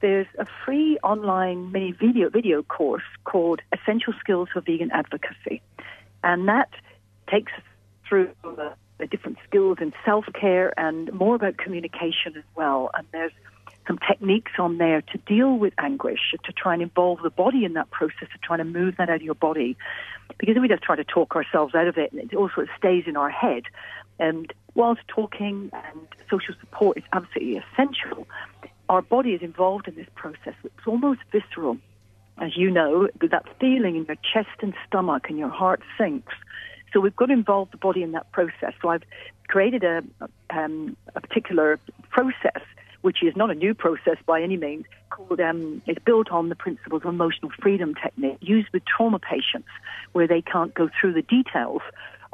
[0.00, 5.62] There's a free online mini video video course called Essential Skills for Vegan Advocacy,
[6.22, 6.68] and that
[7.30, 7.62] takes us
[8.08, 12.90] through the, the different skills in self care and more about communication as well.
[12.94, 13.32] And there's
[13.86, 17.72] some techniques on there to deal with anguish, to try and involve the body in
[17.74, 19.76] that process of trying to move that out of your body.
[20.38, 23.16] Because we just try to talk ourselves out of it, and it also stays in
[23.16, 23.64] our head.
[24.18, 28.26] And whilst talking and social support is absolutely essential,
[28.88, 30.54] our body is involved in this process.
[30.64, 31.78] It's almost visceral.
[32.38, 36.32] As you know, that feeling in your chest and stomach and your heart sinks.
[36.92, 38.74] So we've got to involve the body in that process.
[38.80, 39.04] So I've
[39.48, 40.02] created a,
[40.50, 41.78] um, a particular
[42.10, 42.62] process,
[43.00, 46.54] which is not a new process by any means, called um, it's built on the
[46.54, 49.68] principles of emotional freedom technique used with trauma patients,
[50.12, 51.82] where they can't go through the details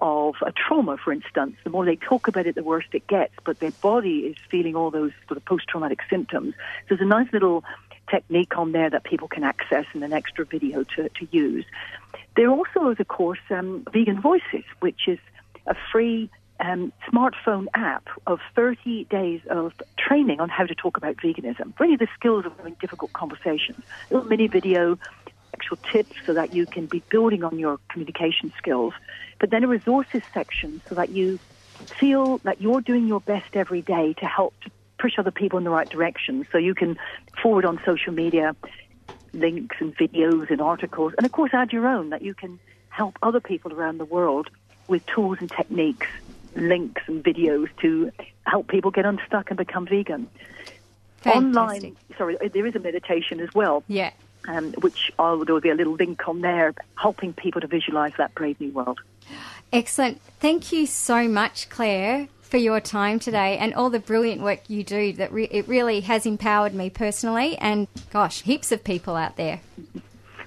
[0.01, 1.57] of a trauma, for instance.
[1.64, 3.33] The more they talk about it, the worse it gets.
[3.44, 6.55] But their body is feeling all those sort of post-traumatic symptoms.
[6.88, 7.64] So there's a nice little
[8.11, 11.64] technique on there that people can access and an extra video to, to use.
[12.37, 15.18] There also is, of course, um, Vegan Voices, which is
[15.66, 21.16] a free um, smartphone app of 30 days of training on how to talk about
[21.16, 21.79] veganism.
[21.79, 23.83] Really, the skills of having difficult conversations.
[24.11, 24.99] A little mini video,
[25.55, 28.94] actual tips so that you can be building on your communication skills.
[29.38, 31.38] But then a resources section so that you
[32.01, 35.64] feel that you're doing your best every day to help to push other people in
[35.64, 36.46] the right direction.
[36.52, 36.98] So you can
[37.42, 38.54] forward on social media
[39.32, 42.58] links and videos and articles, and of course add your own that you can
[42.88, 44.48] help other people around the world
[44.88, 46.06] with tools and techniques,
[46.56, 48.11] links and videos to
[48.46, 50.28] help people get unstuck and become vegan.
[51.26, 54.12] Online, sorry, there is a meditation as well, Yeah.
[54.46, 58.12] um, which I'll, there will be a little link on there, helping people to visualize
[58.16, 59.00] that brave new world.
[59.72, 60.20] Excellent.
[60.40, 64.82] Thank you so much, Clare, for your time today and all the brilliant work you
[64.82, 65.12] do.
[65.12, 69.61] That re- it really has empowered me personally, and gosh, heaps of people out there.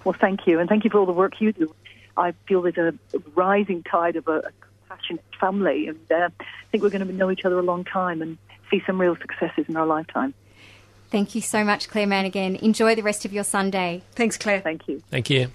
[0.04, 1.74] Well, thank you, and thank you for all the work you do.
[2.18, 2.94] I feel there's a
[3.36, 4.52] rising tide of a, a
[4.90, 8.22] passionate family, and uh, I think we're going to know each other a long time
[8.22, 8.38] and
[8.70, 10.34] see some real successes in our lifetime.
[11.10, 12.60] Thank you so much, Clare Manigan.
[12.62, 14.02] Enjoy the rest of your Sunday.
[14.14, 14.62] Thanks, Clare.
[14.62, 15.04] Thank you.
[15.10, 15.52] Thank you.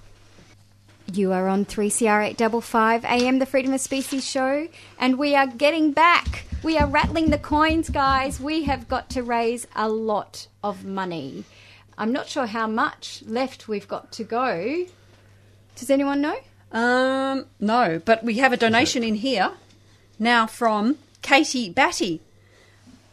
[1.12, 5.92] You are on 3CR 855 AM, the Freedom of Species show, and we are getting
[5.92, 6.44] back.
[6.62, 8.40] We are rattling the coins, guys.
[8.40, 11.44] We have got to raise a lot of money.
[11.96, 14.86] I'm not sure how much left we've got to go.
[15.76, 16.36] Does anyone know?
[16.72, 19.52] Um, no, but we have a donation in here
[20.18, 22.20] now from Katie Batty.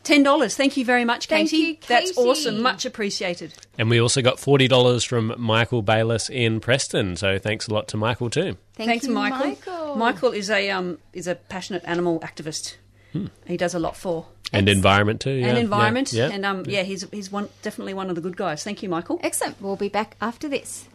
[0.03, 0.55] Ten dollars.
[0.57, 1.63] Thank you very much, Thank Katie.
[1.63, 2.61] you, That's awesome.
[2.61, 3.53] Much appreciated.
[3.77, 7.15] And we also got $40 from Michael Bayless in Preston.
[7.15, 8.57] So thanks a lot to Michael too.
[8.75, 9.47] Thank Thanks, you, Michael.
[9.47, 9.95] Michael.
[9.95, 12.75] Michael is a um is a passionate animal activist.
[13.45, 15.31] He does a lot for And environment too.
[15.31, 15.47] Yeah.
[15.49, 16.11] and environment.
[16.11, 16.29] Yeah.
[16.31, 18.63] And um yeah, he's he's one definitely one of the good guys.
[18.63, 19.19] Thank you, Michael.
[19.23, 19.61] Excellent.
[19.61, 20.85] We'll be back after this.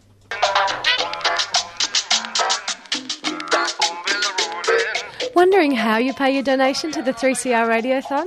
[5.35, 8.27] Wondering how you pay your donation to the 3CR Radiothon?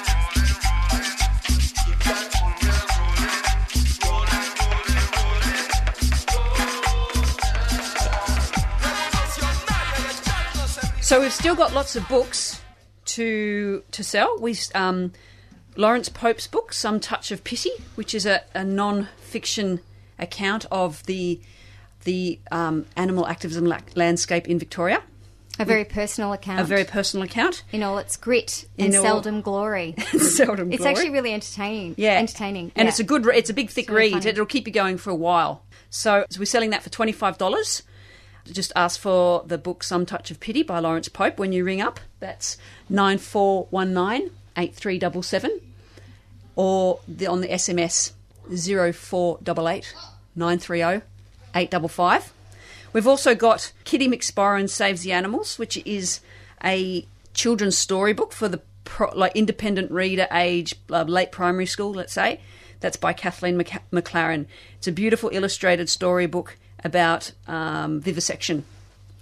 [11.09, 12.61] So we've still got lots of books
[13.17, 14.37] to to sell.
[14.39, 15.15] We um,
[15.75, 19.81] Lawrence Pope's book, Some Touch of Pity, which is a, a non-fiction
[20.19, 21.41] account of the
[22.05, 25.03] the um, animal activism la- landscape in Victoria.
[25.59, 26.61] A very personal account.
[26.61, 27.65] A very personal account.
[27.73, 29.95] in all its grit In and all- seldom glory.
[30.19, 30.93] Seldom It's glory.
[30.93, 31.95] actually really entertaining.
[31.97, 32.71] yeah, entertaining.
[32.77, 32.89] and yeah.
[32.91, 33.25] it's a good.
[33.29, 34.25] It's a big, thick really read.
[34.25, 34.29] funny.
[34.29, 35.63] It'll keep you going for a while.
[35.89, 37.83] So, so we're selling that for twenty five dollars.
[38.53, 41.81] Just ask for the book Some Touch of Pity by Lawrence Pope when you ring
[41.81, 42.01] up.
[42.21, 42.57] That's
[42.89, 45.61] nine four one nine eight three double seven,
[46.57, 48.13] or the, on the SMS
[48.55, 49.95] zero four double eight
[50.35, 51.03] nine three zero
[51.55, 52.33] eight double five.
[52.93, 56.21] We've also got Kitty McSporran Saves the Animals, which is
[56.65, 62.13] a children's storybook for the pro, like independent reader age, uh, late primary school, let's
[62.13, 62.41] say.
[62.81, 64.47] That's by Kathleen Mc- McLaren.
[64.79, 68.65] It's a beautiful illustrated storybook about um, vivisection,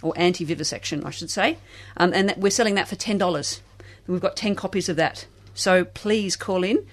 [0.01, 1.57] or anti-vivisection, I should say.
[1.97, 3.61] Um, and we're selling that for ten dollars.
[4.07, 5.25] We've got ten copies of that.
[5.53, 6.85] So please call in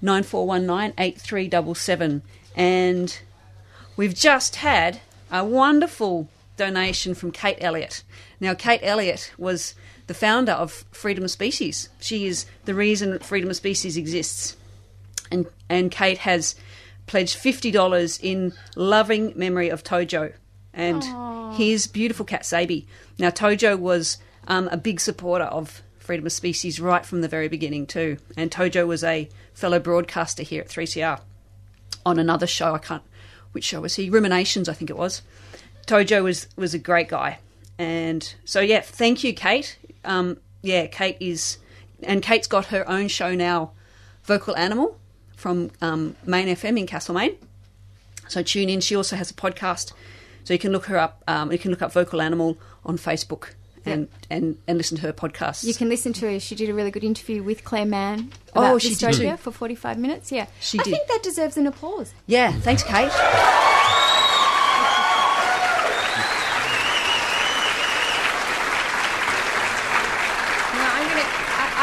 [0.00, 2.22] nine four one nine eight three double seven
[2.56, 3.20] and
[3.96, 5.00] We've just had
[5.30, 8.02] a wonderful donation from Kate Elliott.
[8.40, 9.74] Now, Kate Elliott was
[10.06, 11.88] the founder of Freedom of Species.
[12.00, 14.56] She is the reason Freedom of Species exists.
[15.30, 16.54] And, and Kate has
[17.06, 20.32] pledged $50 in loving memory of Tojo
[20.72, 22.86] and his beautiful cat Sabi.
[23.18, 27.48] Now, Tojo was um, a big supporter of Freedom of Species right from the very
[27.48, 28.16] beginning, too.
[28.36, 31.20] And Tojo was a fellow broadcaster here at 3CR
[32.04, 32.74] on another show.
[32.74, 33.02] I can't.
[33.52, 34.08] Which show was he?
[34.08, 35.22] Ruminations, I think it was.
[35.86, 37.38] Tojo was was a great guy,
[37.78, 39.78] and so yeah, thank you, Kate.
[40.04, 41.58] Um, yeah, Kate is,
[42.02, 43.72] and Kate's got her own show now,
[44.24, 44.98] Vocal Animal,
[45.42, 47.36] from um, Main FM in Castlemaine.
[48.28, 48.80] So tune in.
[48.80, 49.92] She also has a podcast,
[50.44, 51.22] so you can look her up.
[51.26, 53.50] Um, you can look up Vocal Animal on Facebook.
[53.84, 55.64] And, and, and listen to her podcast.
[55.64, 56.38] You can listen to her.
[56.38, 59.36] She did a really good interview with Clare Mann Oh, about she did Vystopia too.
[59.38, 60.30] for 45 minutes.
[60.30, 60.46] Yeah.
[60.60, 60.92] She I did.
[60.92, 62.14] think that deserves an applause.
[62.28, 63.10] yeah, thanks, Kate.
[70.72, 71.28] Now I'm gonna,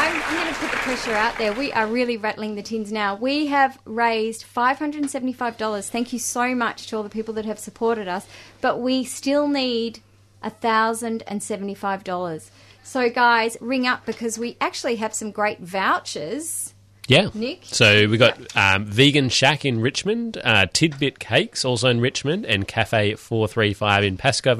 [0.00, 1.52] I'm, I'm gonna put the pressure out there.
[1.52, 3.14] We are really rattling the tins now.
[3.14, 5.90] We have raised five hundred and seventy-five dollars.
[5.90, 8.26] Thank you so much to all the people that have supported us,
[8.62, 10.00] but we still need
[10.42, 12.50] thousand and seventy-five dollars.
[12.82, 16.72] So guys, ring up because we actually have some great vouchers.
[17.10, 17.28] Yeah.
[17.34, 17.60] Nick?
[17.64, 22.68] So we got um, Vegan Shack in Richmond, uh, Tidbit Cakes also in Richmond, and
[22.68, 24.50] Cafe 435 in Pascoe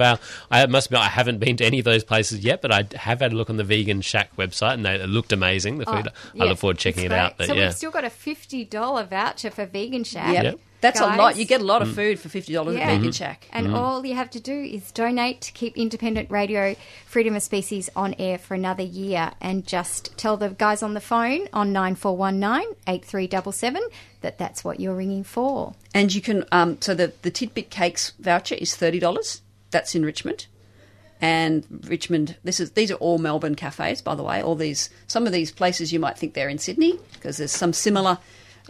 [0.51, 3.21] I must admit, I haven't been to any of those places yet, but I have
[3.21, 5.79] had a look on the Vegan Shack website and they, it looked amazing.
[5.79, 6.09] The food.
[6.09, 7.39] I Yeah, look forward to checking it's it out.
[7.39, 7.67] But so yeah.
[7.67, 10.35] we've still got a fifty dollar voucher for Vegan Shack.
[10.35, 10.45] Yep.
[10.45, 10.61] Yep.
[10.81, 11.37] That's a lot.
[11.37, 11.67] You get a Mm.
[11.67, 12.97] lot of food for $50 at Yeah.
[12.97, 13.47] Vegan Shack.
[13.53, 16.75] And all you have to do is donate to keep independent radio
[17.07, 21.01] Freedom of Species on air for another year and just tell the guys on the
[21.01, 23.83] phone on 9419 8377
[24.23, 25.75] that that's what you're ringing for.
[25.95, 29.41] And you can, um, so the, the Tidbit Cakes voucher is $30.
[29.71, 30.47] That's in Richmond.
[31.23, 34.43] And Richmond, this is these are all Melbourne cafes, by the way.
[34.43, 37.75] All these, some of these places you might think they're in Sydney because there's some
[37.75, 38.17] similar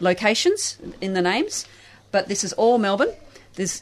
[0.01, 1.67] locations in the names,
[2.11, 3.13] but this is all Melbourne.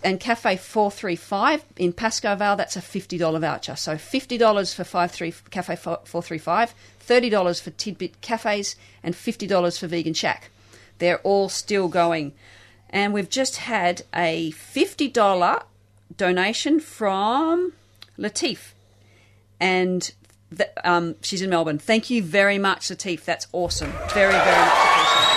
[0.03, 2.57] And Cafe Four Three Five in Pascoe Vale.
[2.57, 3.77] That's a fifty dollar voucher.
[3.77, 5.13] So fifty dollars for five
[5.51, 8.75] Cafe Four Three Five, thirty dollars for Tidbit Cafes,
[9.05, 10.51] and fifty dollars for Vegan Shack.
[10.99, 12.33] They're all still going.
[12.91, 15.63] And we've just had a $50
[16.17, 17.73] donation from
[18.19, 18.73] Latif.
[19.61, 20.11] And
[20.85, 21.79] um, she's in Melbourne.
[21.79, 23.25] Thank you very much, Latif.
[23.25, 23.93] That's awesome.
[24.15, 25.28] Very, very much appreciated.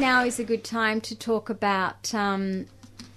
[0.00, 2.14] Now is a good time to talk about.
[2.14, 2.64] Um,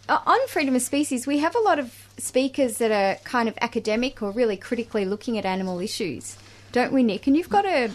[0.10, 4.22] on Freedom of Species, we have a lot of speakers that are kind of academic
[4.22, 6.36] or really critically looking at animal issues,
[6.74, 7.26] don't we, Nick?
[7.26, 7.90] And you've got a,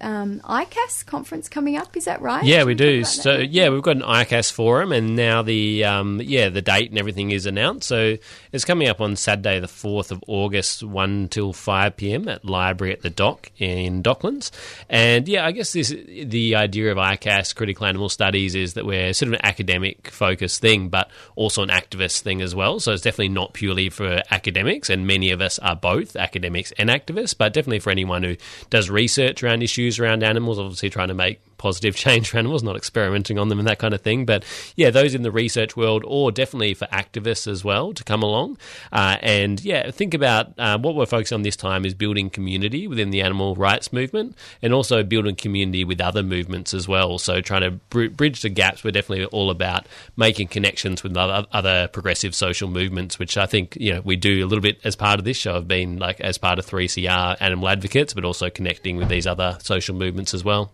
[0.00, 1.96] um, ICAS conference coming up.
[1.96, 2.44] Is that right?
[2.44, 3.04] Yeah, Should we do.
[3.04, 6.98] So yeah, we've got an ICAS forum, and now the um, yeah the date and
[6.98, 7.88] everything is announced.
[7.88, 8.16] So
[8.52, 12.92] it's coming up on Saturday, the fourth of August, one till five pm at Library
[12.92, 14.50] at the Dock in Docklands.
[14.88, 19.12] And yeah, I guess this the idea of ICAS critical animal studies is that we're
[19.12, 22.80] sort of an academic focused thing, but also an activist thing as well.
[22.80, 26.88] So it's definitely not purely for academics, and many of us are both academics and
[26.90, 28.36] activists, but definitely for anyone who
[28.70, 32.76] does research around issues around animals, obviously trying to make positive change for animals, not
[32.76, 34.24] experimenting on them and that kind of thing.
[34.24, 34.44] But
[34.74, 38.58] yeah, those in the research world, or definitely for activists as well to come along.
[38.90, 42.88] Uh, and yeah, think about uh, what we're focusing on this time is building community
[42.88, 47.18] within the animal rights movement and also building community with other movements as well.
[47.18, 49.86] So trying to br- bridge the gaps, we're definitely all about
[50.16, 54.44] making connections with other, other progressive social movements, which I think you know we do
[54.44, 57.36] a little bit as part of this show I've been like as part of 3CR
[57.40, 60.72] animal advocates, but also connecting with these other social movements as well.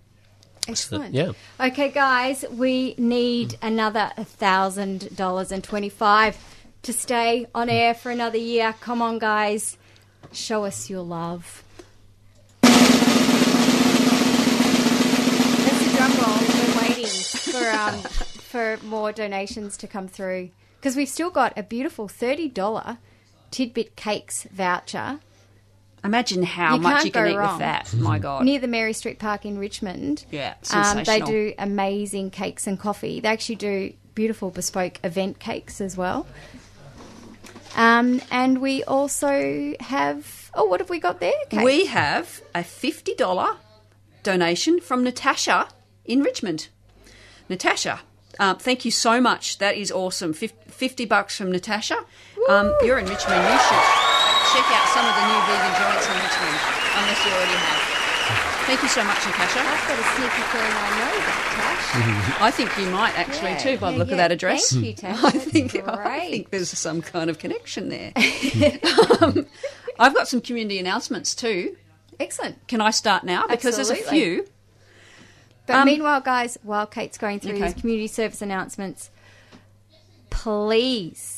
[0.68, 1.14] Excellent.
[1.14, 1.32] yeah.
[1.60, 6.36] Okay, guys, we need another thousand dollars and twenty-five
[6.82, 8.74] to stay on air for another year.
[8.80, 9.76] Come on, guys,
[10.32, 11.62] show us your love.
[15.56, 16.38] That's a drum roll.
[16.38, 20.50] We're waiting for um, for more donations to come through
[20.80, 22.98] because we've still got a beautiful thirty dollar
[23.50, 25.20] tidbit cakes voucher
[26.06, 27.54] Imagine how You much you can eat wrong.
[27.54, 27.92] with that.
[27.94, 28.44] My God.
[28.44, 30.24] near the Mary Street Park in Richmond.
[30.30, 33.20] Yeah, um, they do amazing cakes and coffee.
[33.20, 36.26] They actually do beautiful bespoke event cakes as well.
[37.76, 41.32] Um, and we also have oh, what have we got there?
[41.50, 41.62] Kate?
[41.62, 43.56] We have a $50
[44.22, 45.68] donation from Natasha
[46.04, 46.68] in Richmond.
[47.48, 48.00] Natasha,
[48.40, 49.58] um, thank you so much.
[49.58, 50.32] That is awesome.
[50.32, 51.98] 50 bucks from Natasha.
[52.48, 53.42] Um, you're in Richmond.
[53.42, 54.15] You should
[54.52, 56.56] check out some of the new vegan joints in Richmond,
[56.96, 57.82] unless you already have.
[58.66, 59.60] Thank you so much, Natasha.
[59.60, 62.40] I've got a sneaky feeling I know that, Tash.
[62.42, 64.14] I think you might actually Yeah, too by the yeah, look yeah.
[64.14, 64.72] of that address.
[64.72, 65.24] Thank you, Tash.
[65.24, 68.12] I think I think there's some kind of connection there.
[69.20, 69.46] um,
[70.00, 71.76] I've got some community announcements too.
[72.18, 72.66] Excellent.
[72.66, 73.46] Can I start now?
[73.46, 74.46] Because there's a few.
[75.66, 77.62] But Um, meanwhile, guys, while Kate's going through Okay.
[77.72, 79.10] these community service announcements,
[80.30, 81.35] please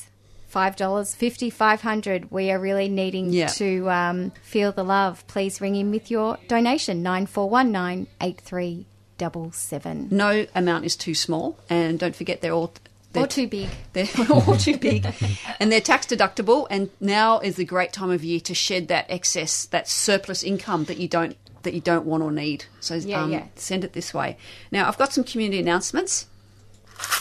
[0.58, 2.30] five dollars, fifty, five hundred.
[2.32, 3.46] We are really needing Yeah.
[3.62, 5.24] to um, feel the love.
[5.28, 8.86] Please ring in with your donation nine four one nine eight three
[9.18, 10.08] double seven.
[10.10, 12.72] No amount is too small, and don't forget they're all
[13.12, 13.68] they're Or too big.
[13.94, 15.06] They're all too big,
[15.60, 16.66] and they're tax deductible.
[16.70, 20.84] And now is the great time of year to shed that excess, that surplus income
[20.84, 22.64] that you don't that you don't want or need.
[22.80, 23.44] So Yeah, um, yeah.
[23.54, 24.36] send it this way.
[24.72, 26.26] Now I've got some community announcements.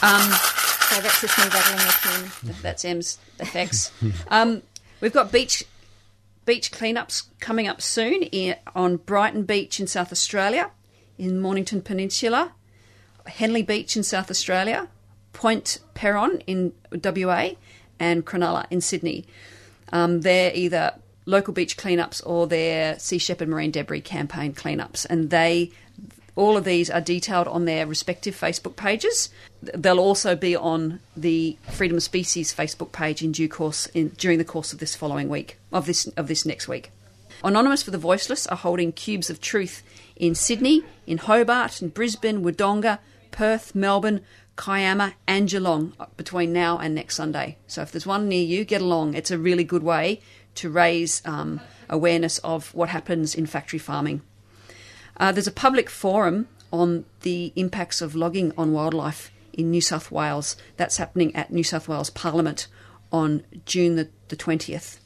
[0.02, 0.28] Um,
[0.88, 2.56] So that's just me rattling tune.
[2.62, 3.92] that's M's effects.
[4.28, 4.62] um,
[5.00, 5.64] we've got beach
[6.48, 10.70] beach cleanups coming up soon in, on Brighton Beach in South Australia,
[11.18, 12.52] in Mornington Peninsula,
[13.26, 14.88] Henley Beach in South Australia,
[15.34, 16.72] Point Peron in
[17.04, 17.50] WA,
[18.00, 19.26] and Cronulla in Sydney.
[19.92, 20.94] Um, they're either
[21.26, 25.70] local beach cleanups or they're Sea Shepherd Marine Debris Campaign cleanups, and they
[26.38, 29.28] all of these are detailed on their respective Facebook pages.
[29.60, 34.38] They'll also be on the Freedom of Species Facebook page in due course in, during
[34.38, 36.92] the course of this following week of this of this next week.
[37.42, 39.82] Anonymous for the Voiceless are holding cubes of truth
[40.14, 43.00] in Sydney, in Hobart, in Brisbane, Wodonga,
[43.32, 44.20] Perth, Melbourne,
[44.56, 47.56] Kiama, and Geelong between now and next Sunday.
[47.66, 49.14] So if there's one near you, get along.
[49.14, 50.20] It's a really good way
[50.56, 54.22] to raise um, awareness of what happens in factory farming.
[55.18, 60.10] Uh, there's a public forum on the impacts of logging on wildlife in New South
[60.10, 60.56] Wales.
[60.76, 62.68] That's happening at New South Wales Parliament
[63.10, 64.98] on June the, the 20th.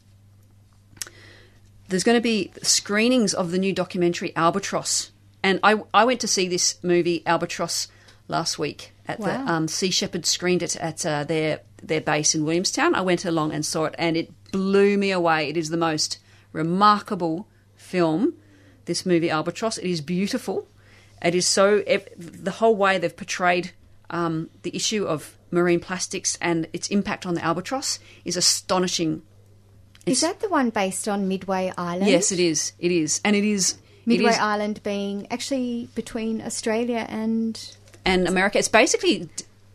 [1.89, 5.11] There's going to be screenings of the new documentary Albatross.
[5.43, 7.89] And I, I went to see this movie Albatross
[8.29, 9.27] last week at Wow.
[9.27, 12.95] the um, Sea Shepherd screened it at uh, their their base in Williamstown.
[12.95, 15.49] I went along and saw it, and it blew me away.
[15.49, 16.19] It is the most
[16.53, 18.35] remarkable film.
[18.85, 19.79] This movie Albatross.
[19.79, 20.69] It is beautiful.
[21.25, 21.83] It is so
[22.17, 23.73] the whole way they've portrayed
[24.11, 29.23] um, the issue of marine plastics and its impact on the albatross is astonishing.
[30.05, 32.11] Is that the one based on Midway Island?
[32.11, 32.73] Yes, it is.
[32.79, 33.79] It is, and it is.
[34.05, 38.59] Midway it is, Island being actually between Australia and and America.
[38.59, 39.29] It's basically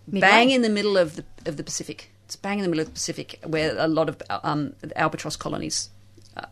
[0.06, 0.20] Midway.
[0.20, 2.12] bang in the middle of the of the Pacific.
[2.26, 5.90] It's bang in the middle of the Pacific, where a lot of um, albatross colonies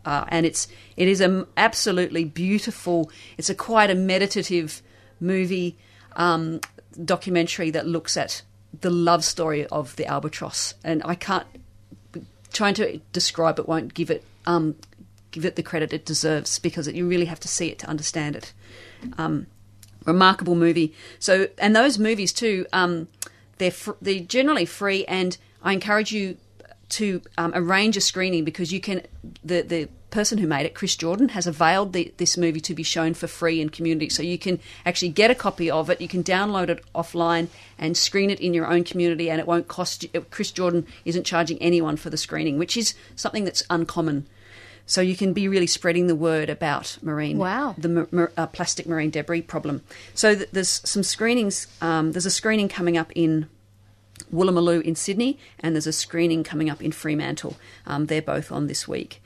[0.04, 3.10] uh, and it's it is an absolutely beautiful.
[3.38, 4.82] It's a quite a meditative
[5.20, 5.76] movie
[6.14, 6.60] um,
[7.04, 8.42] documentary that looks at
[8.80, 11.46] the love story of the albatross, and I can't
[12.52, 14.76] trying to describe it won't give it um,
[15.30, 17.86] give it the credit it deserves because it, you really have to see it to
[17.86, 18.52] understand it.
[19.18, 19.46] Um,
[20.06, 20.94] remarkable movie.
[21.18, 23.08] So, and those movies too, um,
[23.58, 26.36] they're fr- they're generally free, and I encourage you
[26.90, 29.02] to um, arrange a screening because you can.
[29.44, 32.82] The the person who made it, Chris Jordan, has availed the, this movie to be
[32.84, 34.08] shown for free in community.
[34.08, 36.00] So you can actually get a copy of it.
[36.00, 39.68] You can download it offline and screen it in your own community, and it won't
[39.68, 40.20] cost you.
[40.30, 44.26] Chris Jordan isn't charging anyone for the screening, which is something that's uncommon.
[44.88, 47.74] So you can be really spreading the word about marine, Wow.
[47.76, 49.82] the mar- uh, plastic marine debris problem.
[50.14, 51.66] So th- there's some screenings.
[51.80, 53.48] Um, there's a screening coming up in
[54.32, 57.56] Woolloomooloo in Sydney, and there's a screening coming up in Fremantle.
[57.86, 59.22] Um, they're both on this week.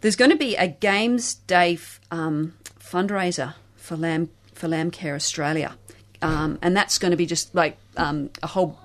[0.00, 5.14] There's going to be a Games Day f- um, fundraiser for Lamb for Lamb Care
[5.14, 5.76] Australia,
[6.22, 8.78] um, and that's going to be just like um, a whole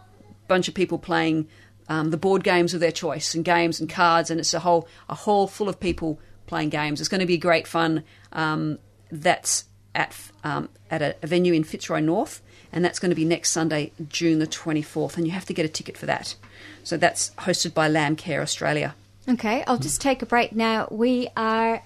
[0.47, 1.47] bunch of people playing
[1.87, 4.87] um, the board games of their choice and games and cards, and it's a whole
[5.09, 6.99] a hall full of people playing games.
[6.99, 8.03] It's going to be great fun.
[8.31, 8.79] Um,
[9.11, 12.41] that's at at a, a venue in Fitzroy North,
[12.76, 15.53] and that's going to be next Sunday, June the twenty fourth, and you have to
[15.53, 16.36] get a ticket for that.
[16.84, 18.93] So that's hosted by Lamb Care Australia.
[19.28, 20.88] Okay, I'll just take a break now.
[20.91, 21.82] We are.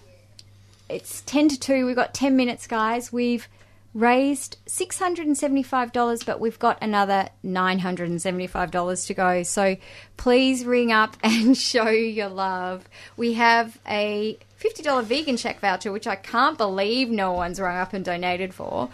[0.90, 1.86] It's 10 to 2.
[1.86, 3.14] We've got 10 minutes, guys.
[3.14, 3.48] We've
[3.94, 9.44] raised $675, but we've got another $975 to go.
[9.44, 9.78] So
[10.18, 12.90] please ring up and show your love.
[13.16, 17.94] We have a $50 vegan shack voucher, which I can't believe no one's rung up
[17.94, 18.90] and donated for.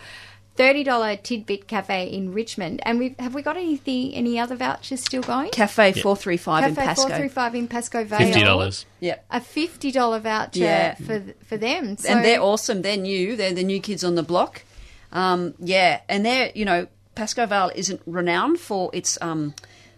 [0.58, 2.80] $30 Tidbit Cafe in Richmond.
[2.84, 5.50] And we have we got anything any other vouchers still going?
[5.52, 7.02] Cafe four three five in Cafe Pascoe.
[7.04, 8.20] 435 in Pascoe Vale.
[8.20, 8.86] Fifty dollars.
[9.02, 9.26] Yep.
[9.32, 10.96] A fifty dollar voucher Yeah.
[10.96, 11.98] for for them.
[11.98, 12.82] So and they're awesome.
[12.82, 13.36] They're new.
[13.36, 14.64] They're the new kids on the block.
[15.12, 19.54] Um, yeah, and they're you know Pascoe Vale isn't renowned for its um,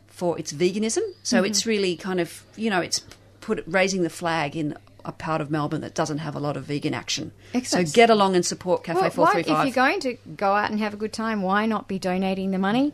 [0.07, 3.03] for its veganism, so it's really kind of you know it's
[3.41, 4.75] put raising the flag in
[5.07, 7.31] a part of Melbourne that doesn't have a lot of vegan action.
[7.53, 7.87] Excellent.
[7.87, 10.69] So get along and support Cafe Well, Four why, if you're going to go out
[10.69, 12.93] and have a good time, why not be donating the money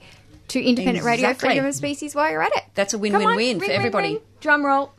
[0.49, 2.63] to Independent Radio Freedom of Species while you're at it?
[2.75, 4.21] That's a win-win-win for ring, ring, everybody.
[4.39, 4.93] Drum roll.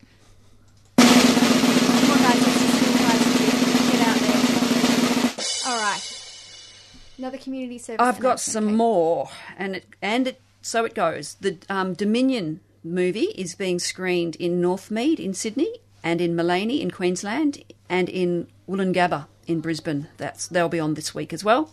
[0.97, 3.93] Come on, guys, let's just stimulate a bit.
[3.93, 4.19] Get out
[5.65, 5.73] there.
[5.73, 6.03] All right.
[7.17, 8.05] Another community service.
[8.05, 8.77] I've got some Kate.
[8.77, 11.35] more, and it, and it, so it goes.
[11.41, 15.73] The um, Dominion movie is being screened in Northmead in Sydney,
[16.05, 20.07] and in Mullaney in Queensland, and in Woolloongabba in Brisbane.
[20.19, 21.73] That's they'll be on this week as well.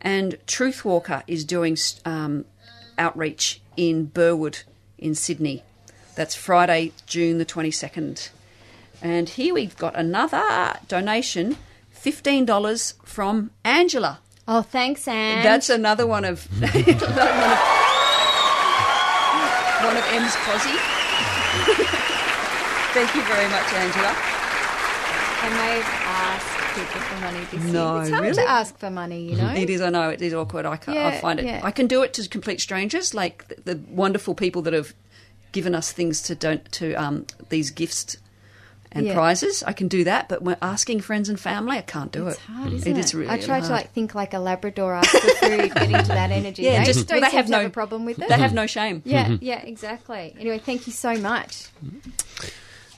[0.00, 2.44] And Truth Walker is doing um,
[2.98, 4.60] outreach in Burwood
[4.98, 5.64] in Sydney.
[6.14, 8.28] That's Friday, June the twenty second.
[9.00, 11.56] And here we've got another donation,
[11.90, 14.20] fifteen dollars from Angela.
[14.46, 15.42] Oh, thanks, Anne.
[15.42, 16.76] That's another one of one of,
[19.80, 21.98] one of M's posse.
[22.92, 24.12] Thank you very much, Angela.
[24.14, 28.02] I may asked people for money this No, year.
[28.02, 28.34] It's hard really?
[28.36, 29.52] to ask for money, you know.
[29.54, 30.66] It is, I know, it is awkward.
[30.66, 31.46] I, can't, I find it.
[31.46, 31.60] yeah.
[31.64, 34.94] I can do it to complete strangers, like the, the wonderful people that have
[35.52, 38.16] given us things to don't to um, these gifts
[38.92, 39.14] and Yeah.
[39.14, 39.62] prizes.
[39.62, 42.42] I can do that, but when asking friends and family, I can't do It's it.
[42.42, 42.98] hard, isn't it?
[42.98, 43.64] It is really I try hard.
[43.68, 46.62] to like think like a Labrador after food, get into that energy.
[46.62, 48.28] Yeah, they just- don't well, they have no- have problem with it.
[48.28, 49.02] They have no shame.
[49.04, 50.34] yeah, yeah, exactly.
[50.38, 51.66] Anyway, thank you so much.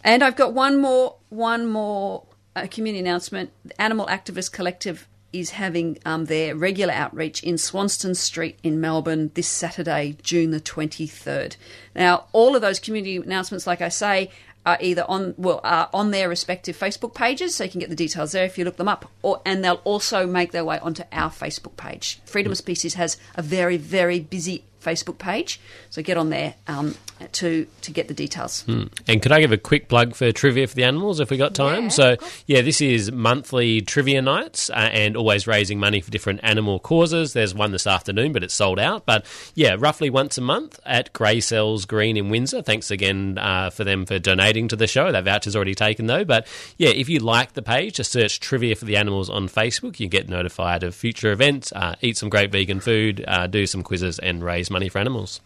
[0.05, 3.51] And I've got one more, one more uh, community announcement.
[3.65, 9.33] The Animal Activist Collective is having um, their regular outreach in Swanston Street in Melbourne
[9.35, 11.57] this Saturday, June the twenty third.
[11.97, 14.31] Now, all of those community announcements, like I say,
[14.65, 17.97] are either on well are on their respective Facebook pages, so you can get the
[17.97, 21.03] details there if you look them up, or and they'll also make their way onto
[21.11, 22.21] our Facebook page.
[22.25, 25.61] Freedom of Species has a very very busy Facebook page,
[25.91, 26.95] so get on there um,
[27.33, 28.65] to to get the details.
[28.69, 31.55] And could I give a quick plug for Trivia for the Animals if we got
[31.55, 31.85] time?
[31.85, 32.17] Yeah, so,
[32.47, 37.33] yeah, this is monthly trivia nights uh, and always raising money for different animal causes.
[37.33, 39.07] There's one this afternoon, but it's sold out.
[39.07, 42.63] But yeah, roughly once a month at Grey Cells Green in Windsor.
[42.63, 45.11] Thanks again uh, for them for donating to the show.
[45.11, 46.25] That voucher's already taken though.
[46.25, 50.01] But yeah, if you like the page, just search Trivia for the Animals on Facebook.
[50.01, 53.83] You get notified of future events, uh, eat some great vegan food, uh, do some
[53.83, 55.41] quizzes, and raise money for animals.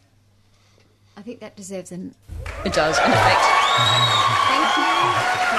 [1.16, 2.14] I think that deserves an
[2.64, 3.44] It does, in effect.
[4.50, 4.92] thank you.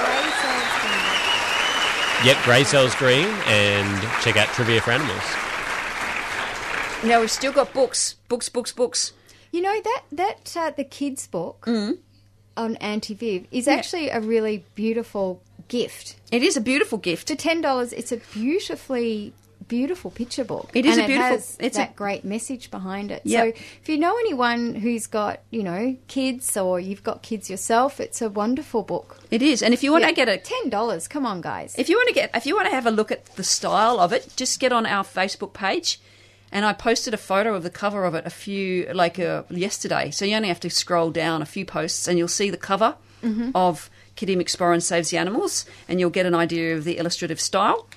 [0.05, 2.25] Ray Salzman.
[2.25, 5.23] Yep, Grey Cells Green, and check out Trivia for Animals.
[7.03, 9.13] Now we've still got books, books, books, books.
[9.51, 11.65] You know that that uh, the kids book
[12.57, 16.15] on Anti Viv is actually a really beautiful gift.
[16.31, 17.29] It is a beautiful gift.
[17.29, 19.33] For ten dollars, it's a beautifully
[19.69, 20.69] beautiful picture book.
[20.73, 23.21] It is and a beautiful- It has it's a- that great message behind it.
[23.23, 23.39] Yeah.
[23.43, 23.45] So
[23.81, 28.21] if you know anyone who's got you know kids or you've got kids yourself, it's
[28.21, 29.17] a wonderful book.
[29.31, 31.75] It is, and if you want Yeah, to get a ten dollars, come on, guys.
[31.77, 33.99] If you want to get, if you want to have a look at the style
[33.99, 35.99] of it, just get on our Facebook page.
[36.51, 40.09] And I posted a photo of the cover of it a few, like uh, yesterday.
[40.09, 42.95] So you only have to scroll down a few posts, and you'll see the cover
[43.53, 47.87] of Kitty McSporran Saves the Animals, and you'll get an idea of the illustrative style.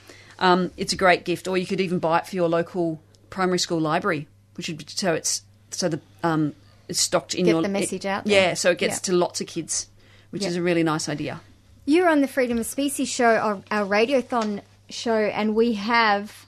[0.43, 3.59] Um, it's a great gift, or you could even buy it for your local primary
[3.59, 6.55] school library, which would be so it's so the um,
[6.89, 8.49] it's stocked in your Get your the message out there.
[8.49, 9.13] Yeah, so it gets Yeah.
[9.13, 9.87] to lots of kids,
[10.31, 10.49] which Yeah.
[10.49, 11.41] is a really nice idea.
[11.87, 16.45] You're on the Freedom of Species show, our, our Radiothon show, and we have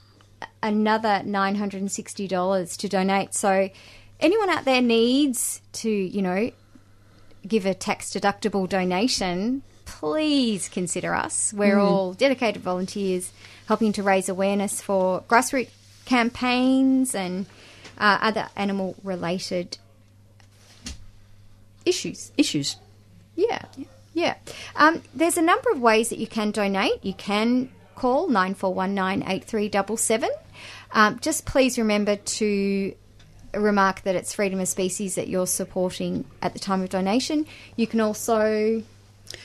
[0.61, 3.33] another $960 to donate.
[3.33, 3.69] So,
[4.19, 6.51] anyone out there needs to, you know,
[7.47, 11.53] give a tax deductible donation, please consider us.
[11.53, 13.31] We're all dedicated volunteers
[13.67, 15.69] helping to raise awareness for grassroots
[16.05, 17.45] campaigns and
[17.97, 19.77] uh, other animal related
[21.85, 22.31] issues.
[22.37, 22.77] Issues.
[23.35, 23.65] Yeah,
[24.13, 24.35] yeah.
[24.75, 27.03] Um, there's a number of ways that you can donate.
[27.03, 30.29] You can call nine four one nine eight three double seven.
[30.91, 32.95] Um, just please remember to
[33.53, 37.45] remark that it's freedom of species that you're supporting at the time of donation.
[37.75, 38.83] You can also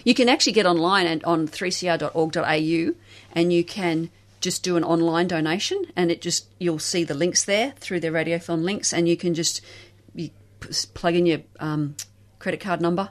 [0.05, 2.95] You can actually get online and on 3cr.org.au
[3.33, 4.11] and you can
[4.41, 8.12] just do an online donation and it just you'll see the links there through their
[8.12, 9.61] radiothon links and you can just
[10.14, 10.31] you
[10.95, 11.95] plug in your um,
[12.39, 13.11] credit card number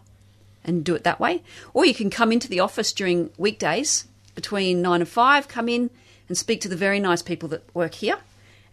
[0.64, 1.44] and do it that way
[1.74, 5.90] or you can come into the office during weekdays between 9 and 5 come in
[6.28, 8.18] and speak to the very nice people that work here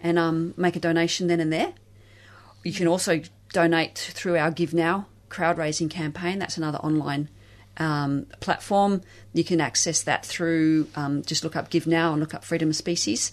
[0.00, 1.74] and um, make a donation then and there
[2.64, 3.20] you can also
[3.52, 6.38] donate through our Give Now crowd raising campaign.
[6.38, 7.28] That's another online
[7.78, 9.02] um, platform.
[9.32, 12.70] You can access that through um, just look up Give Now and look up Freedom
[12.70, 13.32] of Species,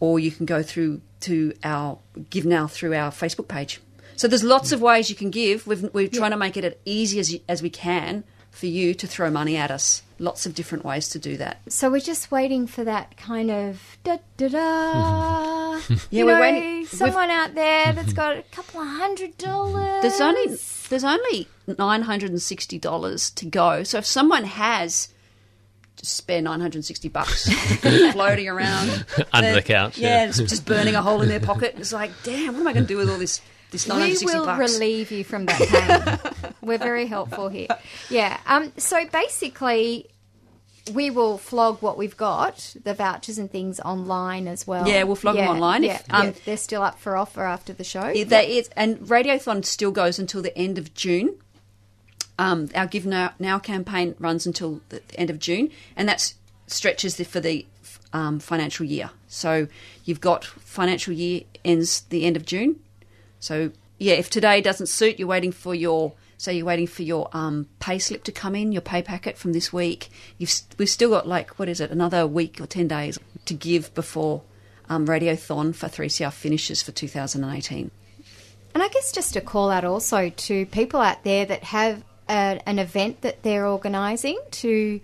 [0.00, 1.98] or you can go through to our
[2.30, 3.80] Give Now through our Facebook page.
[4.16, 5.66] So there's lots of ways you can give.
[5.66, 9.06] We've, we're trying to make it as easy as, as we can for you to
[9.06, 10.02] throw money at us.
[10.18, 11.60] Lots of different ways to do that.
[11.72, 15.80] So we're just waiting for that kind of da da da.
[15.88, 19.38] Yeah, you we're know, waiting- we've- Someone out there that's got a couple of hundred
[19.38, 20.02] dollars.
[20.02, 20.54] There's only
[20.90, 23.82] there's only nine hundred and sixty dollars to go.
[23.82, 25.08] So if someone has
[25.96, 27.48] just spare nine hundred and sixty bucks
[28.12, 30.28] floating around Under the couch, yeah, yeah.
[30.28, 31.76] it's just burning a hole in their pocket.
[31.78, 34.26] It's like, damn, what am I going to do with all this this nine hundred
[34.26, 34.74] we will bucks?
[34.74, 36.52] relieve you from that pain.
[36.60, 37.68] We're very helpful here.
[38.10, 38.38] Yeah.
[38.46, 38.72] Um.
[38.76, 40.08] So basically,
[40.92, 44.86] we will flog what we've got, the vouchers and things online as well.
[44.86, 47.72] Yeah, we'll flog them online Yeah, if, um, yeah, they're still up for offer after
[47.72, 48.08] the show.
[48.08, 51.36] Yeah, That is, and Radiothon still goes until the end of June.
[52.38, 56.34] Um, our Give Now, now campaign runs until the end of June, and that
[56.66, 57.66] stretches the, for the
[58.12, 59.10] um, financial year.
[59.28, 59.68] So
[60.04, 62.80] you've got financial year ends the end of June.
[63.40, 67.28] So yeah, if today doesn't suit, you're waiting for your say you're waiting for your
[67.32, 70.08] um, pay slip to come in, your pay packet from this week.
[70.38, 73.94] You've we've still got like what is it, another week or ten days to give
[73.94, 74.42] before
[74.88, 77.90] um, Radiothon for 3CR finishes for 2018.
[78.74, 82.60] And I guess just a call out also to people out there that have a,
[82.66, 85.00] an event that they're organising to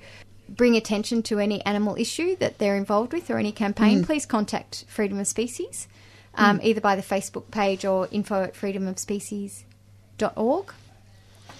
[0.49, 4.85] bring attention to any animal issue that they're involved with or any campaign, please contact
[4.89, 5.89] Freedom of Species,
[6.35, 10.73] um, either by the Facebook page or info at freedomofspecies.org.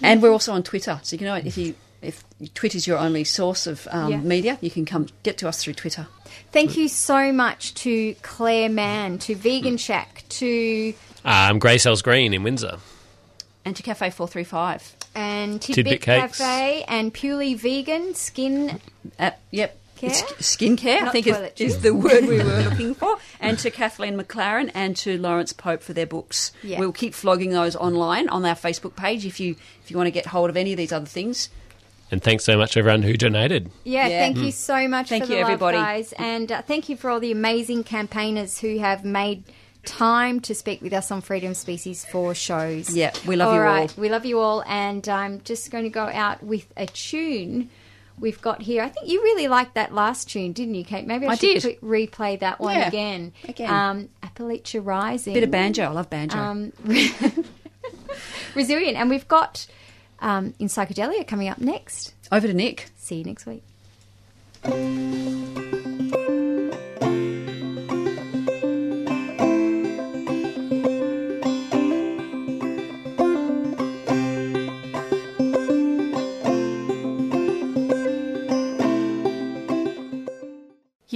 [0.01, 2.23] And we're also on Twitter, so you know if you if
[2.53, 4.17] Twitter's your only source of um, Yeah.
[4.19, 6.07] media, you can come get to us through Twitter.
[6.51, 10.93] Thank you so much to Clare Mann, to Vegan Shack, to
[11.25, 12.77] Um, Grey Cells Green in Windsor.
[13.65, 14.95] And to Cafe Four Three Five.
[15.15, 18.79] and Tidbit, Tidbit Cafe and Purely Vegan Skin.
[19.19, 19.77] Uh, yep.
[19.97, 20.09] Care?
[20.11, 20.21] It's
[20.55, 23.17] skincare, I think is, is the word we were looking for.
[23.39, 26.51] And to Kathleen McLaren and to Lawrence Pope for their books.
[26.63, 26.79] Yeah.
[26.79, 30.11] We'll keep flogging those online on our Facebook page if you if you want to
[30.11, 31.49] get hold of any of these other things.
[32.09, 33.69] And thanks so much, everyone who donated.
[33.83, 34.19] Yeah, Yeah.
[34.19, 35.77] thank you so much Thank for the you, love, everybody.
[35.77, 39.43] guys, and uh, thank you for all the amazing campaigners who have made
[39.83, 42.95] time to speak with us on Freedom Species for shows.
[42.95, 43.89] Yeah, we love you all.
[43.97, 47.69] we love you all, and I'm just going to go out with a tune.
[48.19, 48.81] We've got here.
[48.81, 51.05] I think you really liked that last tune, didn't you, Kate?
[51.05, 51.81] Maybe I, I should did.
[51.81, 53.31] replay that one Yeah, again.
[53.47, 53.69] again.
[53.69, 55.33] Um, Appalachia Rising.
[55.35, 55.83] Bit of banjo.
[55.83, 56.37] I love banjo.
[56.37, 56.73] Um,
[58.55, 59.67] resilient, and we've got
[60.19, 62.13] um, in psychedelia coming up next.
[62.31, 62.89] Over to Nick.
[62.97, 63.63] See you next week.